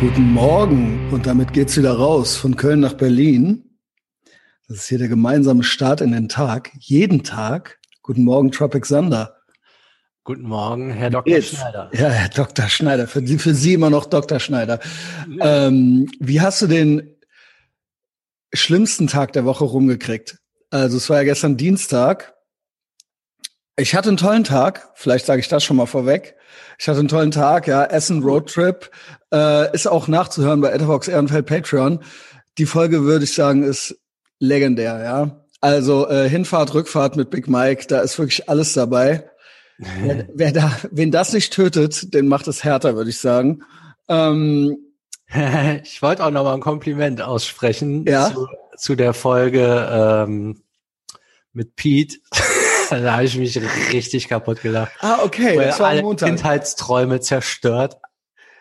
Guten 0.00 0.32
Morgen 0.32 1.12
und 1.12 1.26
damit 1.26 1.52
geht's 1.52 1.76
wieder 1.76 1.92
raus 1.92 2.36
von 2.36 2.56
Köln 2.56 2.80
nach 2.80 2.94
Berlin. 2.94 3.78
Das 4.68 4.78
ist 4.78 4.88
hier 4.88 4.98
der 4.98 5.08
gemeinsame 5.08 5.62
Start 5.62 6.00
in 6.00 6.12
den 6.12 6.28
Tag, 6.28 6.72
jeden 6.78 7.22
Tag. 7.22 7.78
Guten 8.02 8.24
Morgen, 8.24 8.50
Tropic 8.50 8.86
Sander. 8.86 9.36
Guten 10.24 10.48
Morgen, 10.48 10.90
Herr 10.90 11.10
Dr. 11.10 11.32
Jetzt. 11.32 11.54
Schneider. 11.54 11.90
Ja, 11.92 12.08
Herr 12.08 12.28
Dr. 12.28 12.68
Schneider, 12.68 13.06
für 13.06 13.26
Sie, 13.26 13.38
für 13.38 13.54
Sie 13.54 13.74
immer 13.74 13.90
noch 13.90 14.06
Dr. 14.06 14.40
Schneider. 14.40 14.80
Ähm, 15.40 16.10
wie 16.18 16.40
hast 16.40 16.60
du 16.60 16.66
den 16.66 17.16
schlimmsten 18.52 19.06
Tag 19.06 19.32
der 19.32 19.44
Woche 19.44 19.64
rumgekriegt? 19.64 20.38
Also 20.70 20.96
es 20.96 21.08
war 21.08 21.18
ja 21.18 21.24
gestern 21.24 21.56
Dienstag. 21.56 22.34
Ich 23.76 23.94
hatte 23.94 24.08
einen 24.08 24.16
tollen 24.16 24.44
Tag, 24.44 24.90
vielleicht 24.94 25.26
sage 25.26 25.40
ich 25.40 25.48
das 25.48 25.62
schon 25.62 25.76
mal 25.76 25.86
vorweg. 25.86 26.36
Ich 26.78 26.88
hatte 26.88 26.98
einen 26.98 27.08
tollen 27.08 27.30
Tag, 27.30 27.66
ja, 27.66 27.84
Essen 27.84 28.22
Roadtrip, 28.22 28.90
äh, 29.32 29.72
ist 29.74 29.86
auch 29.86 30.08
nachzuhören 30.08 30.60
bei 30.60 30.70
Etherbox 30.72 31.08
Ehrenfeld 31.08 31.46
Patreon. 31.46 32.00
Die 32.58 32.66
Folge, 32.66 33.02
würde 33.02 33.24
ich 33.24 33.34
sagen, 33.34 33.62
ist 33.62 33.96
legendär, 34.38 35.02
ja. 35.02 35.44
Also 35.60 36.08
äh, 36.08 36.28
Hinfahrt, 36.28 36.74
Rückfahrt 36.74 37.16
mit 37.16 37.30
Big 37.30 37.48
Mike, 37.48 37.86
da 37.88 38.00
ist 38.00 38.18
wirklich 38.18 38.48
alles 38.48 38.74
dabei. 38.74 39.30
wer, 39.78 40.28
wer 40.34 40.52
da, 40.52 40.72
wen 40.90 41.10
das 41.10 41.32
nicht 41.32 41.52
tötet, 41.52 42.14
den 42.14 42.28
macht 42.28 42.46
es 42.48 42.64
härter, 42.64 42.96
würde 42.96 43.10
ich 43.10 43.18
sagen. 43.18 43.62
Ähm, 44.08 44.76
ich 45.82 46.02
wollte 46.02 46.24
auch 46.24 46.30
noch 46.30 46.44
mal 46.44 46.54
ein 46.54 46.60
Kompliment 46.60 47.22
aussprechen 47.22 48.04
Ja? 48.06 48.32
zu, 48.32 48.46
zu 48.76 48.94
der 48.94 49.14
Folge 49.14 49.88
ähm, 49.90 50.62
mit 51.52 51.76
Pete. 51.76 52.18
Da 53.00 53.12
habe 53.14 53.24
ich 53.24 53.36
mich 53.38 53.58
richtig 53.92 54.28
kaputt 54.28 54.62
gelacht. 54.62 54.92
ah, 55.00 55.18
okay, 55.22 55.56
Weil 55.56 55.66
das 55.66 55.80
war 55.80 55.88
alle 55.88 56.02
Montag. 56.02 56.28
Kindheitsträume 56.28 57.20
zerstört. 57.20 57.96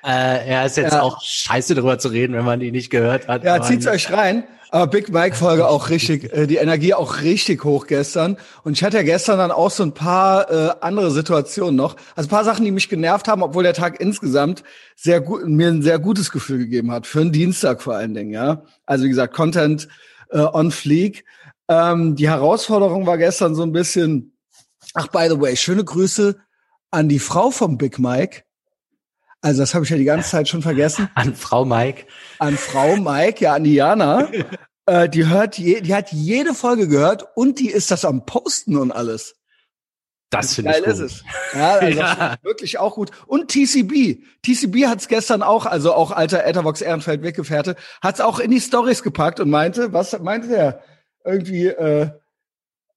Äh, 0.05 0.49
ja, 0.51 0.63
ist 0.65 0.75
jetzt 0.77 0.93
Ja. 0.93 1.01
auch 1.01 1.21
scheiße 1.23 1.75
darüber 1.75 1.97
zu 1.97 2.09
reden, 2.09 2.33
wenn 2.35 2.43
man 2.43 2.59
die 2.59 2.71
nicht 2.71 2.89
gehört 2.89 3.27
hat. 3.27 3.43
Ja, 3.43 3.61
zieht's 3.61 3.87
euch 3.87 4.11
rein. 4.11 4.43
Aber 4.69 4.87
Big 4.87 5.09
Mike 5.13 5.35
Folge 5.35 5.67
auch 5.67 5.89
richtig, 5.89 6.33
äh, 6.33 6.45
die 6.47 6.57
Energie 6.57 6.93
auch 6.93 7.21
richtig 7.21 7.63
hoch 7.63 7.85
gestern. 7.87 8.37
Und 8.63 8.73
ich 8.73 8.83
hatte 8.83 8.97
ja 8.97 9.03
gestern 9.03 9.37
dann 9.37 9.51
auch 9.51 9.69
so 9.71 9.83
ein 9.83 9.93
paar 9.93 10.49
äh, 10.51 10.71
andere 10.81 11.11
Situationen 11.11 11.75
noch. 11.75 11.95
Also 12.15 12.27
ein 12.27 12.31
paar 12.31 12.43
Sachen, 12.43 12.65
die 12.65 12.71
mich 12.71 12.89
genervt 12.89 13.27
haben, 13.29 13.43
obwohl 13.43 13.63
der 13.63 13.73
Tag 13.75 14.01
insgesamt 14.01 14.63
sehr 14.97 15.21
gut, 15.21 15.47
mir 15.47 15.67
ein 15.69 15.83
sehr 15.83 15.99
gutes 15.99 16.31
Gefühl 16.31 16.57
gegeben 16.57 16.91
hat. 16.91 17.07
Für 17.07 17.21
einen 17.21 17.31
Dienstag 17.31 17.81
vor 17.81 17.93
allen 17.95 18.13
Dingen, 18.13 18.31
ja. 18.31 18.63
Also 18.85 19.05
wie 19.05 19.09
gesagt, 19.09 19.33
Content 19.33 19.87
äh, 20.31 20.39
on 20.39 20.71
fleek. 20.71 21.23
Ähm, 21.69 22.15
die 22.15 22.29
Herausforderung 22.29 23.05
war 23.05 23.17
gestern 23.17 23.55
so 23.55 23.63
ein 23.63 23.71
bisschen, 23.71 24.37
ach, 24.93 25.07
by 25.07 25.27
the 25.29 25.39
way, 25.39 25.55
schöne 25.55 25.83
Grüße 25.83 26.37
an 26.91 27.09
die 27.09 27.19
Frau 27.19 27.51
vom 27.51 27.77
Big 27.77 27.99
Mike. 27.99 28.43
Also 29.41 29.61
das 29.61 29.73
habe 29.73 29.83
ich 29.83 29.91
ja 29.91 29.97
die 29.97 30.03
ganze 30.05 30.29
Zeit 30.29 30.47
schon 30.47 30.61
vergessen 30.61 31.09
An 31.15 31.35
Frau 31.35 31.65
Mike. 31.65 32.05
an 32.39 32.55
Frau 32.57 32.95
Mike, 32.95 33.43
ja, 33.43 33.55
an 33.55 33.63
Diana. 33.65 34.29
äh, 34.85 35.09
die 35.09 35.27
hört, 35.27 35.57
je, 35.57 35.81
die 35.81 35.93
hat 35.93 36.11
jede 36.11 36.53
Folge 36.53 36.87
gehört 36.87 37.25
und 37.35 37.59
die 37.59 37.69
ist 37.69 37.91
das 37.91 38.05
am 38.05 38.25
Posten 38.25 38.77
und 38.77 38.91
alles. 38.91 39.35
Das 40.29 40.55
finde 40.55 40.71
ich 40.71 40.77
Geil 40.83 40.85
gut. 40.85 40.93
ist 40.93 40.99
es. 40.99 41.23
Ja, 41.53 41.73
also 41.75 41.99
Ja. 41.99 42.35
wirklich 42.41 42.79
auch 42.79 42.95
gut. 42.95 43.11
Und 43.27 43.49
TCB. 43.51 44.23
TCB 44.43 44.87
hat's 44.87 45.07
gestern 45.07 45.43
auch, 45.43 45.65
also 45.65 45.93
auch 45.93 46.11
alter 46.11 46.43
Ethervox 46.45 46.81
Ehrenfeld 46.81 47.21
Weggefährte, 47.21 47.75
hat's 48.01 48.19
auch 48.21 48.39
in 48.39 48.49
die 48.49 48.61
Stories 48.61 49.03
gepackt 49.03 49.39
und 49.39 49.49
meinte, 49.49 49.93
was 49.93 50.17
meinte 50.21 50.47
der? 50.47 50.81
Irgendwie, 51.25 51.67
äh, 51.67 52.09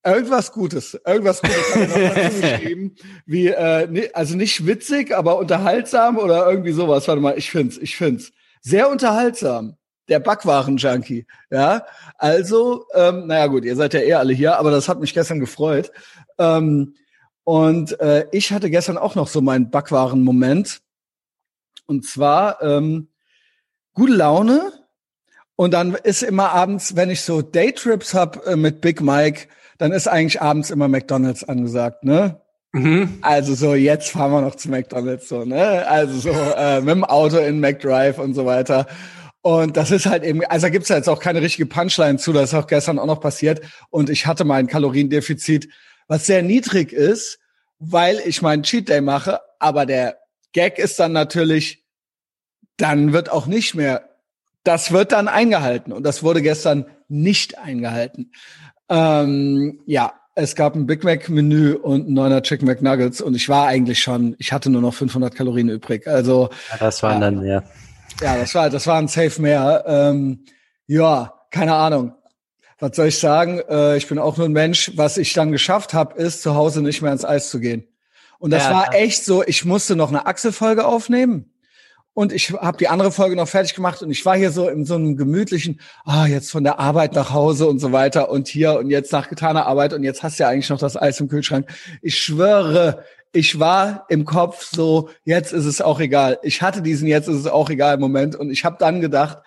irgendwas 0.05 0.53
Gutes. 0.53 0.99
Irgendwas 1.07 1.41
Gutes 1.43 1.73
geschrieben. 2.41 2.95
Wie, 3.27 3.49
äh, 3.49 3.87
ni- 3.89 4.11
also 4.13 4.37
nicht 4.37 4.67
witzig, 4.67 5.15
aber 5.17 5.39
unterhaltsam 5.39 6.19
oder 6.19 6.49
irgendwie 6.49 6.73
sowas. 6.73 7.07
Warte 7.09 7.21
mal, 7.21 7.39
ich 7.39 7.51
find's, 7.51 7.77
ich 7.79 7.97
find's. 7.97 8.33
Sehr 8.61 8.89
unterhaltsam. 8.91 9.77
Der 10.09 10.21
Backwaren-Junkie. 10.21 11.27
Ja, 11.51 11.85
also, 12.17 12.87
ähm, 12.95 13.27
naja 13.27 13.49
gut, 13.49 13.65
ihr 13.65 13.75
seid 13.75 13.93
ja 13.95 14.01
eh 14.01 14.15
alle 14.15 14.33
hier, 14.33 14.57
aber 14.57 14.71
das 14.71 14.89
hat 14.89 15.01
mich 15.01 15.13
gestern 15.15 15.41
gefreut. 15.41 15.91
Ähm, 16.39 16.95
und 17.43 17.99
äh, 18.01 18.27
ich 18.33 18.53
hatte 18.53 18.71
gestern 18.71 18.99
auch 18.99 19.15
noch 19.17 19.27
so 19.29 19.41
meinen 19.41 19.71
Backwaren-Moment. 19.71 20.81
Und 21.87 22.05
zwar 22.07 22.63
ähm, 22.63 23.09
gute 23.95 24.13
Laune. 24.15 24.73
Und 25.57 25.73
dann 25.73 25.95
ist 25.95 26.23
immer 26.23 26.51
abends, 26.53 26.97
wenn 26.97 27.11
ich 27.11 27.23
so 27.23 27.43
Daytrips 27.43 28.15
hab 28.15 28.47
äh, 28.47 28.57
mit 28.57 28.81
Big 28.81 29.01
Mike, 29.01 29.49
dann 29.79 29.93
ist 29.93 30.07
eigentlich 30.07 30.41
abends 30.41 30.71
immer 30.71 30.89
McDonalds 30.89 31.45
angesagt, 31.45 32.05
ne? 32.05 32.41
Mhm. 32.73 33.19
Also 33.23 33.55
so, 33.55 33.75
jetzt 33.75 34.11
fahren 34.11 34.33
wir 34.33 34.43
noch 34.43 34.57
zu 34.57 34.71
McDonalds, 34.71 35.29
so, 35.29 35.45
ne? 35.45 35.87
Also 35.89 36.19
so 36.19 36.31
äh, 36.31 36.81
mit 36.81 36.91
dem 36.91 37.05
Auto 37.05 37.39
in 37.39 37.61
McDrive 37.61 38.19
und 38.19 38.35
so 38.35 38.45
weiter. 38.45 38.87
Und 39.41 39.77
das 39.77 39.91
ist 39.91 40.07
halt 40.07 40.25
eben, 40.25 40.45
also 40.45 40.67
da 40.67 40.71
gibt's 40.71 40.89
ja 40.89 40.97
jetzt 40.97 41.09
auch 41.09 41.21
keine 41.21 41.41
richtige 41.41 41.67
Punchline 41.67 42.19
zu, 42.19 42.33
das 42.33 42.51
ist 42.51 42.55
auch 42.55 42.67
gestern 42.67 42.99
auch 42.99 43.07
noch 43.07 43.21
passiert. 43.21 43.61
Und 43.91 44.11
ich 44.11 44.27
hatte 44.27 44.45
mein 44.45 44.67
Kaloriendefizit, 44.67 45.69
was 46.09 46.27
sehr 46.27 46.43
niedrig 46.43 46.93
ist, 46.93 47.39
weil 47.79 48.21
ich 48.25 48.43
meinen 48.43 48.63
Cheat 48.63 48.89
Day 48.89 49.01
mache. 49.01 49.41
Aber 49.59 49.87
der 49.87 50.19
Gag 50.53 50.79
ist 50.79 50.99
dann 50.99 51.13
natürlich, 51.13 51.85
dann 52.77 53.13
wird 53.13 53.31
auch 53.31 53.47
nicht 53.47 53.75
mehr, 53.75 54.16
das 54.67 54.93
wird 54.93 55.13
dann 55.13 55.29
eingehalten. 55.29 55.93
Und 55.93 56.03
das 56.05 56.23
wurde 56.23 56.43
gestern 56.43 56.87
nicht 57.09 57.59
eingehalten. 57.59 58.33
Ähm, 58.89 59.81
ja, 59.87 60.13
es 60.35 60.55
gab 60.55 60.75
ein 60.75 60.87
Big 60.87 61.03
Mac 61.05 61.29
Menü 61.29 61.73
und 61.75 62.09
ein 62.09 62.15
neuner 62.15 62.43
Chicken 62.43 62.67
McNuggets 62.67 63.21
und 63.21 63.35
ich 63.35 63.49
war 63.49 63.67
eigentlich 63.67 64.01
schon, 64.01 64.37
ich 64.39 64.53
hatte 64.53 64.69
nur 64.71 64.83
noch 64.83 64.95
500 64.95 65.35
Kalorien 65.35 65.69
übrig. 65.69 66.07
Also 66.07 66.51
Ja, 66.71 66.77
das 66.79 67.03
waren 67.03 67.15
Ja. 67.15 67.21
dann 67.21 67.45
ja. 67.45 67.63
ja, 68.21 68.37
das 68.37 68.55
war, 68.55 68.69
das 68.71 68.87
war 68.87 68.99
ein 68.99 69.09
Safe 69.09 69.41
mehr. 69.41 69.85
Ähm, 69.87 70.45
ja, 70.87 71.33
keine 71.51 71.75
Ahnung. 71.75 72.13
Was 72.79 72.95
soll 72.97 73.07
ich 73.09 73.19
sagen? 73.19 73.61
Äh, 73.71 73.97
ich 73.97 74.07
bin 74.07 74.19
auch 74.19 74.37
nur 74.37 74.47
ein 74.47 74.53
Mensch. 74.53 74.93
Was 74.97 75.17
ich 75.17 75.33
dann 75.33 75.51
geschafft 75.53 75.95
habe, 75.95 76.21
ist 76.21 76.43
zu 76.43 76.55
Hause 76.55 76.83
nicht 76.83 77.01
mehr 77.01 77.13
ins 77.13 77.25
Eis 77.25 77.49
zu 77.49 77.59
gehen. 77.59 77.89
Und 78.39 78.51
das 78.51 78.65
Ja, 78.65 78.73
war 78.75 78.95
echt 78.95 79.25
so. 79.25 79.43
Ich 79.43 79.65
musste 79.65 79.97
noch 79.97 80.11
eine 80.11 80.27
Axel-Folge 80.27 80.85
aufnehmen. 80.87 81.51
Und 82.17 82.33
ich 82.33 82.51
habe 82.51 82.79
die 82.79 82.89
andere 82.89 83.13
Folge 83.13 83.37
noch 83.37 83.47
fertig 83.47 83.75
gemacht 83.75 84.01
und 84.01 84.11
ich 84.11 84.25
war 84.25 84.39
hier 84.39 84.51
so 84.51 84.71
in 84.71 84.87
so 84.87 84.95
einem 84.95 85.19
gemütlichen, 85.19 85.83
ah, 86.07 86.25
jetzt 86.25 86.51
von 86.51 86.65
der 86.65 86.81
Arbeit 86.81 87.13
nach 87.13 87.31
Hause 87.31 87.67
und 87.67 87.79
so 87.79 87.93
weiter 87.93 88.31
und 88.31 88.49
hier 88.49 88.79
und 88.79 88.89
jetzt 88.89 89.13
nach 89.13 89.29
getaner 89.29 89.67
Arbeit 89.67 89.93
und 89.93 90.03
jetzt 90.03 90.23
hast 90.23 90.39
du 90.39 90.45
ja 90.45 90.49
eigentlich 90.49 90.71
noch 90.71 90.79
das 90.79 90.97
Eis 90.97 91.21
im 91.21 91.29
Kühlschrank. 91.29 91.69
Ich 92.01 92.19
schwöre, 92.19 93.05
ich 93.33 93.61
war 93.61 94.07
im 94.09 94.25
Kopf 94.25 94.65
so, 94.65 95.11
jetzt 95.25 95.53
ist 95.53 95.67
es 95.67 95.83
auch 95.83 96.01
egal. 96.01 96.39
Ich 96.43 96.63
hatte 96.63 96.81
diesen 96.81 97.07
jetzt 97.07 97.29
ist 97.29 97.37
es 97.37 97.47
auch 97.47 97.69
egal 97.69 97.99
Moment 97.99 98.35
und 98.35 98.51
ich 98.51 98.65
habe 98.65 98.77
dann 98.79 99.03
gedacht, 99.03 99.41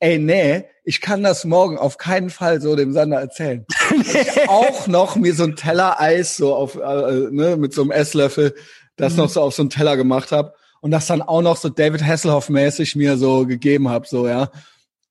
ey, 0.00 0.18
nee, 0.18 0.64
ich 0.82 1.02
kann 1.02 1.22
das 1.22 1.44
morgen 1.44 1.76
auf 1.76 1.98
keinen 1.98 2.30
Fall 2.30 2.62
so 2.62 2.74
dem 2.74 2.94
Sander 2.94 3.20
erzählen. 3.20 3.66
ich 4.00 4.48
auch 4.48 4.86
noch 4.86 5.16
mir 5.16 5.34
so 5.34 5.44
ein 5.44 5.56
Teller 5.56 6.00
Eis 6.00 6.38
so 6.38 6.54
auf, 6.54 6.76
äh, 6.76 7.28
ne, 7.30 7.58
mit 7.58 7.74
so 7.74 7.82
einem 7.82 7.90
Esslöffel, 7.90 8.54
das 8.96 9.14
noch 9.16 9.28
so 9.28 9.42
auf 9.42 9.54
so 9.54 9.60
einen 9.60 9.68
Teller 9.68 9.98
gemacht 9.98 10.32
habe 10.32 10.54
und 10.84 10.90
das 10.90 11.06
dann 11.06 11.22
auch 11.22 11.40
noch 11.40 11.56
so 11.56 11.70
David 11.70 12.04
Hasselhoff 12.04 12.50
mäßig 12.50 12.94
mir 12.94 13.16
so 13.16 13.46
gegeben 13.46 13.88
habe, 13.88 14.06
so 14.06 14.28
ja, 14.28 14.50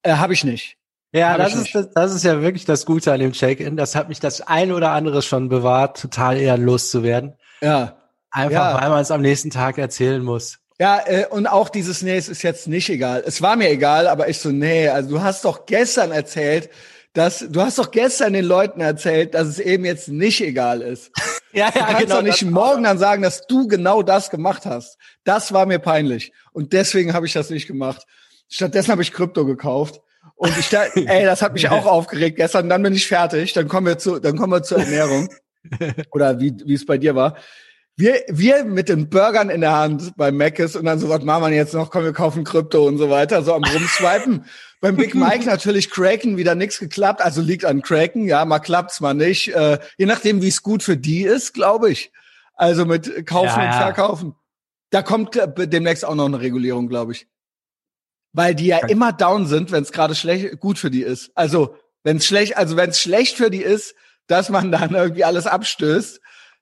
äh, 0.04 0.12
habe 0.14 0.34
ich 0.34 0.44
nicht. 0.44 0.78
Ja, 1.12 1.32
Hab 1.32 1.38
das 1.40 1.56
ist, 1.56 1.74
das, 1.74 1.90
das 1.96 2.14
ist 2.14 2.24
ja 2.24 2.44
wirklich 2.44 2.66
das 2.66 2.86
Gute 2.86 3.12
an 3.12 3.20
dem 3.20 3.32
Check-in. 3.32 3.76
Das 3.76 3.96
hat 3.96 4.08
mich 4.08 4.20
das 4.20 4.42
ein 4.42 4.72
oder 4.72 4.92
andere 4.92 5.24
schon 5.24 5.50
bewahrt, 5.50 6.00
total 6.00 6.38
eher 6.38 6.60
loszuwerden. 6.60 7.34
Ja, 7.60 7.98
Einfach, 8.30 8.52
Ja. 8.52 8.82
weil 8.82 8.90
man 8.90 9.02
es 9.02 9.10
am 9.10 9.22
nächsten 9.22 9.50
Tag 9.50 9.80
erzählen 9.80 10.24
muss. 10.24 10.60
Ja, 10.80 11.02
äh, 11.08 11.26
und 11.28 11.48
auch 11.48 11.70
dieses 11.70 12.04
Nee, 12.04 12.18
es 12.18 12.30
ist 12.30 12.44
jetzt 12.44 12.68
nicht 12.68 12.90
egal. 12.90 13.24
Es 13.26 13.42
war 13.42 13.56
mir 13.56 13.70
egal, 13.72 14.08
aber 14.08 14.30
ich 14.30 14.38
so, 14.38 14.50
nee, 14.50 14.90
also 14.90 15.10
du 15.10 15.22
hast 15.24 15.44
doch 15.44 15.66
gestern 15.66 16.12
erzählt, 16.12 16.70
dass, 17.14 17.46
du 17.50 17.62
hast 17.62 17.80
doch 17.80 17.90
gestern 17.90 18.34
den 18.34 18.46
Leuten 18.46 18.80
erzählt, 18.80 19.34
dass 19.34 19.48
es 19.48 19.58
eben 19.60 19.86
jetzt 19.86 20.08
nicht 20.08 20.40
egal 20.42 20.82
ist. 20.82 21.12
Ja, 21.54 21.70
Du 21.72 21.80
kannst 21.80 22.12
doch 22.12 22.22
nicht 22.22 22.44
morgen 22.44 22.84
dann 22.84 22.98
sagen, 22.98 23.22
dass 23.22 23.46
du 23.48 23.68
genau 23.68 24.02
das 24.02 24.30
gemacht 24.30 24.66
hast. 24.66 24.98
Das 25.24 25.54
war 25.54 25.66
mir 25.66 25.80
peinlich. 25.80 26.34
Und 26.52 26.74
deswegen 26.74 27.14
habe 27.14 27.26
ich 27.26 27.34
das 27.34 27.50
nicht 27.50 27.68
gemacht. 27.68 28.06
Stattdessen 28.50 28.92
habe 28.92 29.04
ich 29.04 29.14
Krypto 29.14 29.46
gekauft. 29.46 30.02
Und 30.36 30.58
ich 30.58 30.70
da, 30.70 30.84
ey, 30.96 31.26
das 31.26 31.42
hat 31.42 31.54
mich 31.54 31.70
auch 31.70 31.86
aufgeregt 31.86 32.38
gestern. 32.38 32.70
Dann 32.70 32.84
bin 32.84 32.94
ich 32.94 33.08
fertig. 33.08 33.54
Dann 33.54 33.68
kommen 33.68 33.88
wir 33.88 33.98
zu, 33.98 34.20
dann 34.20 34.38
kommen 34.38 34.52
wir 34.52 34.64
zur 34.64 34.80
Ernährung. 34.80 35.30
Oder 36.12 36.40
wie, 36.40 36.54
wie 36.66 36.74
es 36.74 36.86
bei 36.86 36.98
dir 36.98 37.16
war. 37.16 37.38
Wir, 37.96 38.24
wir 38.28 38.66
mit 38.66 38.90
den 38.90 39.10
Burgern 39.10 39.52
in 39.52 39.62
der 39.62 39.78
Hand 39.78 40.18
beim 40.18 40.36
Mc's 40.36 40.76
und 40.76 40.86
dann 40.86 40.98
so, 40.98 41.10
was 41.10 41.24
machen 41.24 41.44
wir 41.44 41.56
jetzt 41.56 41.76
noch? 41.76 41.92
Komm, 41.92 42.04
wir 42.04 42.14
kaufen 42.14 42.44
Krypto 42.44 42.88
und 42.88 42.98
so 42.98 43.12
weiter, 43.12 43.44
so 43.44 43.54
am 43.54 43.64
Rumswipen. 43.64 44.46
Beim 44.84 44.98
Big 44.98 45.16
Mike 45.16 45.46
natürlich 45.46 45.90
Kraken 45.90 46.36
wieder 46.36 46.56
nichts 46.56 46.78
geklappt, 46.78 47.22
also 47.22 47.42
liegt 47.42 47.64
an 47.64 47.82
Kraken, 47.82 48.28
ja, 48.28 48.44
mal 48.44 48.60
klappt's, 48.60 49.00
mal 49.00 49.14
nicht. 49.14 49.48
Äh, 49.56 49.80
je 49.98 50.06
nachdem, 50.06 50.42
wie 50.42 50.50
es 50.50 50.62
gut 50.62 50.84
für 50.84 50.98
die 50.98 51.22
ist, 51.22 51.54
glaube 51.54 51.90
ich. 51.90 52.12
Also 52.56 52.86
mit 52.86 53.26
Kaufen 53.26 53.48
Ja, 53.48 53.56
und 53.56 53.62
ja. 53.62 53.78
Verkaufen. 53.78 54.36
Da 54.90 55.02
kommt 55.02 55.38
äh, 55.38 55.70
demnächst 55.70 56.04
auch 56.04 56.16
noch 56.16 56.26
eine 56.26 56.42
Regulierung, 56.42 56.90
glaube 56.90 57.14
ich. 57.14 57.30
Weil 58.34 58.56
die 58.56 58.66
ja 58.66 58.80
immer 58.80 59.14
down 59.14 59.48
sind, 59.48 59.72
wenn 59.72 59.84
es 59.84 59.94
gerade 59.94 60.16
schlecht 60.16 60.60
gut 60.60 60.78
für 60.78 60.92
die 60.92 61.04
ist. 61.04 61.32
Also, 61.34 61.78
wenn 62.04 62.18
es 62.18 62.26
schlecht, 62.26 62.58
also 62.58 62.76
wenn 62.76 62.90
es 62.90 63.00
schlecht 63.00 63.38
für 63.38 63.50
die 63.50 63.64
ist, 63.64 63.96
dass 64.28 64.50
man 64.50 64.70
dann 64.74 64.94
irgendwie 64.94 65.24
alles 65.24 65.48
abstößt, 65.48 66.20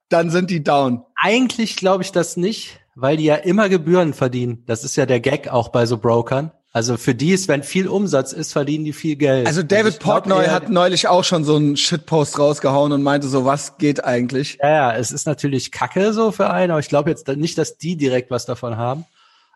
dann 0.10 0.30
sind 0.30 0.52
die 0.52 0.64
down. 0.64 1.04
Eigentlich 1.16 1.76
glaube 1.76 2.04
ich 2.04 2.12
das 2.12 2.38
nicht, 2.38 2.82
weil 2.94 3.18
die 3.18 3.26
ja 3.26 3.36
immer 3.38 3.68
Gebühren 3.68 4.14
verdienen. 4.14 4.64
Das 4.68 4.84
ist 4.84 4.96
ja 4.96 5.08
der 5.08 5.22
Gag 5.22 5.48
auch 5.48 5.70
bei 5.70 5.88
so 5.88 5.98
Brokern. 5.98 6.52
Also 6.74 6.96
für 6.96 7.14
die 7.14 7.32
ist, 7.32 7.50
wenn 7.50 7.64
viel 7.64 7.88
Umsatz 7.90 8.32
ist, 8.32 8.54
verdienen 8.54 8.86
die 8.86 8.94
viel 8.94 9.18
Geld. 9.18 9.46
Also 9.46 9.62
David 9.62 10.00
Portnoy 10.00 10.46
hat 10.46 10.70
neulich 10.70 11.10
auch 11.10 11.26
schon 11.26 11.44
so 11.44 11.58
einen 11.58 11.76
Shitpost 11.76 12.40
rausgehauen 12.40 12.94
und 12.94 13.04
meinte 13.04 13.28
so, 13.28 13.44
was 13.44 13.78
geht 13.78 14.06
eigentlich? 14.06 14.58
Ja, 14.62 14.70
ja, 14.70 14.96
es 14.96 15.12
ist 15.12 15.26
natürlich 15.26 15.72
Kacke 15.72 16.14
so 16.14 16.32
für 16.32 16.50
einen, 16.50 16.72
aber 16.72 16.80
ich 16.80 16.88
glaube 16.88 17.10
jetzt 17.10 17.28
nicht, 17.28 17.58
dass 17.58 17.78
die 17.78 17.98
direkt 17.98 18.32
was 18.32 18.46
davon 18.46 18.78
haben. 18.78 19.06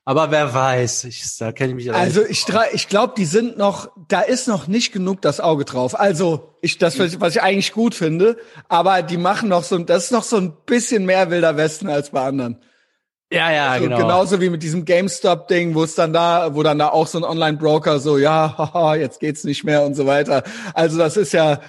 Aber 0.08 0.30
wer 0.30 0.54
weiß, 0.54 1.06
ich, 1.06 1.24
da 1.40 1.52
kenne 1.52 1.70
ich 1.72 1.88
mich. 1.88 1.94
Also 1.94 2.24
ich, 2.24 2.46
ich 2.74 2.90
glaube, 2.90 3.14
die 3.18 3.26
sind 3.26 3.58
noch, 3.58 3.90
da 4.08 4.22
ist 4.22 4.48
noch 4.48 4.68
nicht 4.68 4.92
genug 4.92 5.22
das 5.22 5.40
Auge 5.40 5.66
drauf. 5.66 6.00
Also 6.00 6.58
ich, 6.62 6.78
das 6.78 7.00
was 7.00 7.36
ich 7.36 7.42
eigentlich 7.42 7.72
gut 7.72 7.96
finde, 7.96 8.38
aber 8.68 9.02
die 9.02 9.18
machen 9.18 9.50
noch 9.50 9.64
so, 9.64 9.78
das 9.80 10.06
ist 10.06 10.12
noch 10.12 10.24
so 10.24 10.38
ein 10.38 10.54
bisschen 10.68 11.06
mehr 11.06 11.32
wilder 11.32 11.58
Westen 11.58 11.90
als 11.90 12.12
bei 12.12 12.24
anderen. 12.24 12.58
Ja, 13.32 13.52
ja, 13.52 13.70
also, 13.72 13.86
genau. 13.86 13.98
Genauso 13.98 14.40
wie 14.40 14.50
mit 14.50 14.62
diesem 14.62 14.86
GameStop-Ding, 14.86 15.74
wo 15.74 15.84
es 15.84 15.96
dann 15.96 16.14
da, 16.14 16.54
wo 16.54 16.62
dann 16.62 16.78
da 16.78 16.90
auch 16.90 17.08
so 17.08 17.18
ein 17.18 17.24
Online-Broker 17.24 18.00
so, 18.00 18.18
ja, 18.18 18.56
haha, 18.58 18.96
jetzt 18.96 19.20
geht's 19.20 19.44
nicht 19.44 19.64
mehr 19.64 19.84
und 19.84 19.96
so 19.96 20.06
weiter. 20.06 20.44
Also 20.74 20.98
das 20.98 21.18
ist 21.18 21.34
ja, 21.34 21.60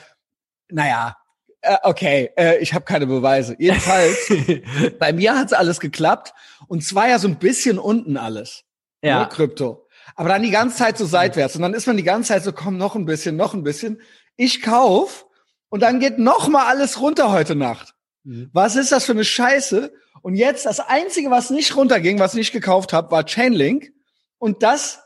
naja, 0.69 1.17
äh, 1.63 1.77
okay, 1.83 2.31
äh, 2.37 2.59
ich 2.59 2.75
habe 2.75 2.85
keine 2.85 3.07
Beweise. 3.07 3.57
Jedenfalls, 3.59 4.31
bei 4.99 5.13
mir 5.13 5.39
hat's 5.39 5.53
alles 5.53 5.81
geklappt 5.81 6.35
und 6.69 6.85
zwar 6.85 7.09
ja 7.09 7.19
so 7.19 7.29
ein 7.29 7.39
bisschen 7.39 7.79
unten 7.79 8.17
alles. 8.17 8.65
Ja. 9.03 9.19
Nur 9.19 9.29
Krypto. 9.29 9.87
Aber 10.15 10.29
dann 10.29 10.43
die 10.43 10.51
ganze 10.51 10.77
Zeit 10.77 10.99
so 10.99 11.07
seitwärts 11.07 11.57
und 11.57 11.63
dann 11.63 11.75
ist 11.75 11.87
man 11.87 11.97
die 11.97 12.03
ganze 12.03 12.29
Zeit 12.29 12.45
so, 12.45 12.53
komm, 12.53 12.77
noch 12.77 12.95
ein 12.95 13.07
bisschen, 13.07 13.37
noch 13.37 13.55
ein 13.55 13.63
bisschen. 13.63 14.01
Ich 14.37 14.63
kauf 14.63 15.27
und 15.69 15.83
dann 15.83 16.01
geht 16.01 16.19
noch 16.19 16.49
mal 16.49 16.67
alles 16.67 17.01
runter 17.01 17.33
heute 17.33 17.55
Nacht. 17.55 17.95
Mhm. 18.25 18.51
Was 18.53 18.77
ist 18.77 18.93
das 18.93 19.07
für 19.07 19.13
eine 19.13 19.25
Scheiße? 19.25 19.93
Und 20.23 20.35
jetzt 20.35 20.67
das 20.67 20.81
einzige, 20.81 21.31
was 21.31 21.51
nicht 21.51 21.77
runterging, 21.77 22.19
was 22.19 22.35
ich 22.35 22.39
nicht 22.39 22.53
gekauft 22.53 22.93
habe, 22.93 23.11
war 23.11 23.25
Chainlink. 23.25 23.93
Und 24.39 24.63
das, 24.63 25.01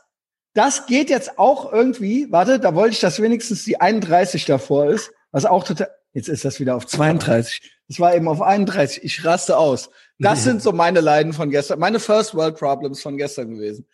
das 0.53 0.85
geht 0.85 1.09
jetzt 1.09 1.37
auch 1.37 1.71
irgendwie. 1.71 2.31
Warte, 2.31 2.59
da 2.59 2.75
wollte 2.75 2.93
ich, 2.93 2.99
dass 2.99 3.21
wenigstens 3.21 3.63
die 3.63 3.79
31 3.79 4.45
davor 4.45 4.89
ist, 4.89 5.11
was 5.31 5.45
auch 5.45 5.63
total. 5.63 5.89
Jetzt 6.13 6.27
ist 6.27 6.43
das 6.43 6.59
wieder 6.59 6.75
auf 6.75 6.85
32. 6.87 7.71
Das 7.87 7.99
war 7.99 8.13
eben 8.13 8.27
auf 8.27 8.41
31. 8.41 9.03
Ich 9.03 9.23
raste 9.23 9.57
aus. 9.57 9.89
Das 10.19 10.43
sind 10.43 10.61
so 10.61 10.71
meine 10.71 11.01
Leiden 11.01 11.33
von 11.33 11.49
gestern, 11.49 11.79
meine 11.79 11.99
First 11.99 12.35
World 12.35 12.57
Problems 12.57 13.01
von 13.01 13.17
gestern 13.17 13.55
gewesen. 13.55 13.87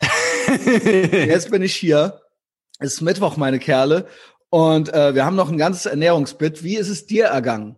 jetzt 1.11 1.51
bin 1.51 1.61
ich 1.61 1.75
hier. 1.75 2.21
Es 2.79 2.95
ist 2.95 3.01
Mittwoch, 3.01 3.37
meine 3.37 3.59
Kerle. 3.59 4.07
Und 4.49 4.93
äh, 4.93 5.15
wir 5.15 5.25
haben 5.25 5.35
noch 5.35 5.49
ein 5.49 5.57
ganzes 5.57 5.85
Ernährungsbit. 5.85 6.63
Wie 6.63 6.77
ist 6.77 6.89
es 6.89 7.05
dir 7.05 7.25
ergangen? 7.25 7.77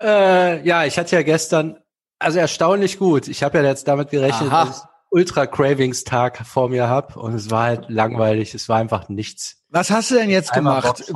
Äh, 0.00 0.66
ja, 0.66 0.84
ich 0.84 0.98
hatte 0.98 1.16
ja 1.16 1.22
gestern 1.22 1.79
also 2.20 2.38
erstaunlich 2.38 2.98
gut. 2.98 3.26
Ich 3.26 3.42
habe 3.42 3.58
ja 3.58 3.64
jetzt 3.64 3.88
damit 3.88 4.10
gerechnet, 4.10 4.52
Aha. 4.52 4.66
dass 4.66 4.78
ich 4.78 4.84
Ultra 5.10 5.46
Cravings 5.46 6.04
Tag 6.04 6.46
vor 6.46 6.68
mir 6.68 6.88
hab 6.88 7.16
und 7.16 7.34
es 7.34 7.50
war 7.50 7.64
halt 7.64 7.86
langweilig. 7.88 8.54
Es 8.54 8.68
war 8.68 8.78
einfach 8.78 9.08
nichts. 9.08 9.64
Was 9.70 9.90
hast 9.90 10.10
du 10.12 10.14
denn 10.14 10.30
jetzt 10.30 10.52
Einmal 10.52 10.80
gemacht? 10.80 11.12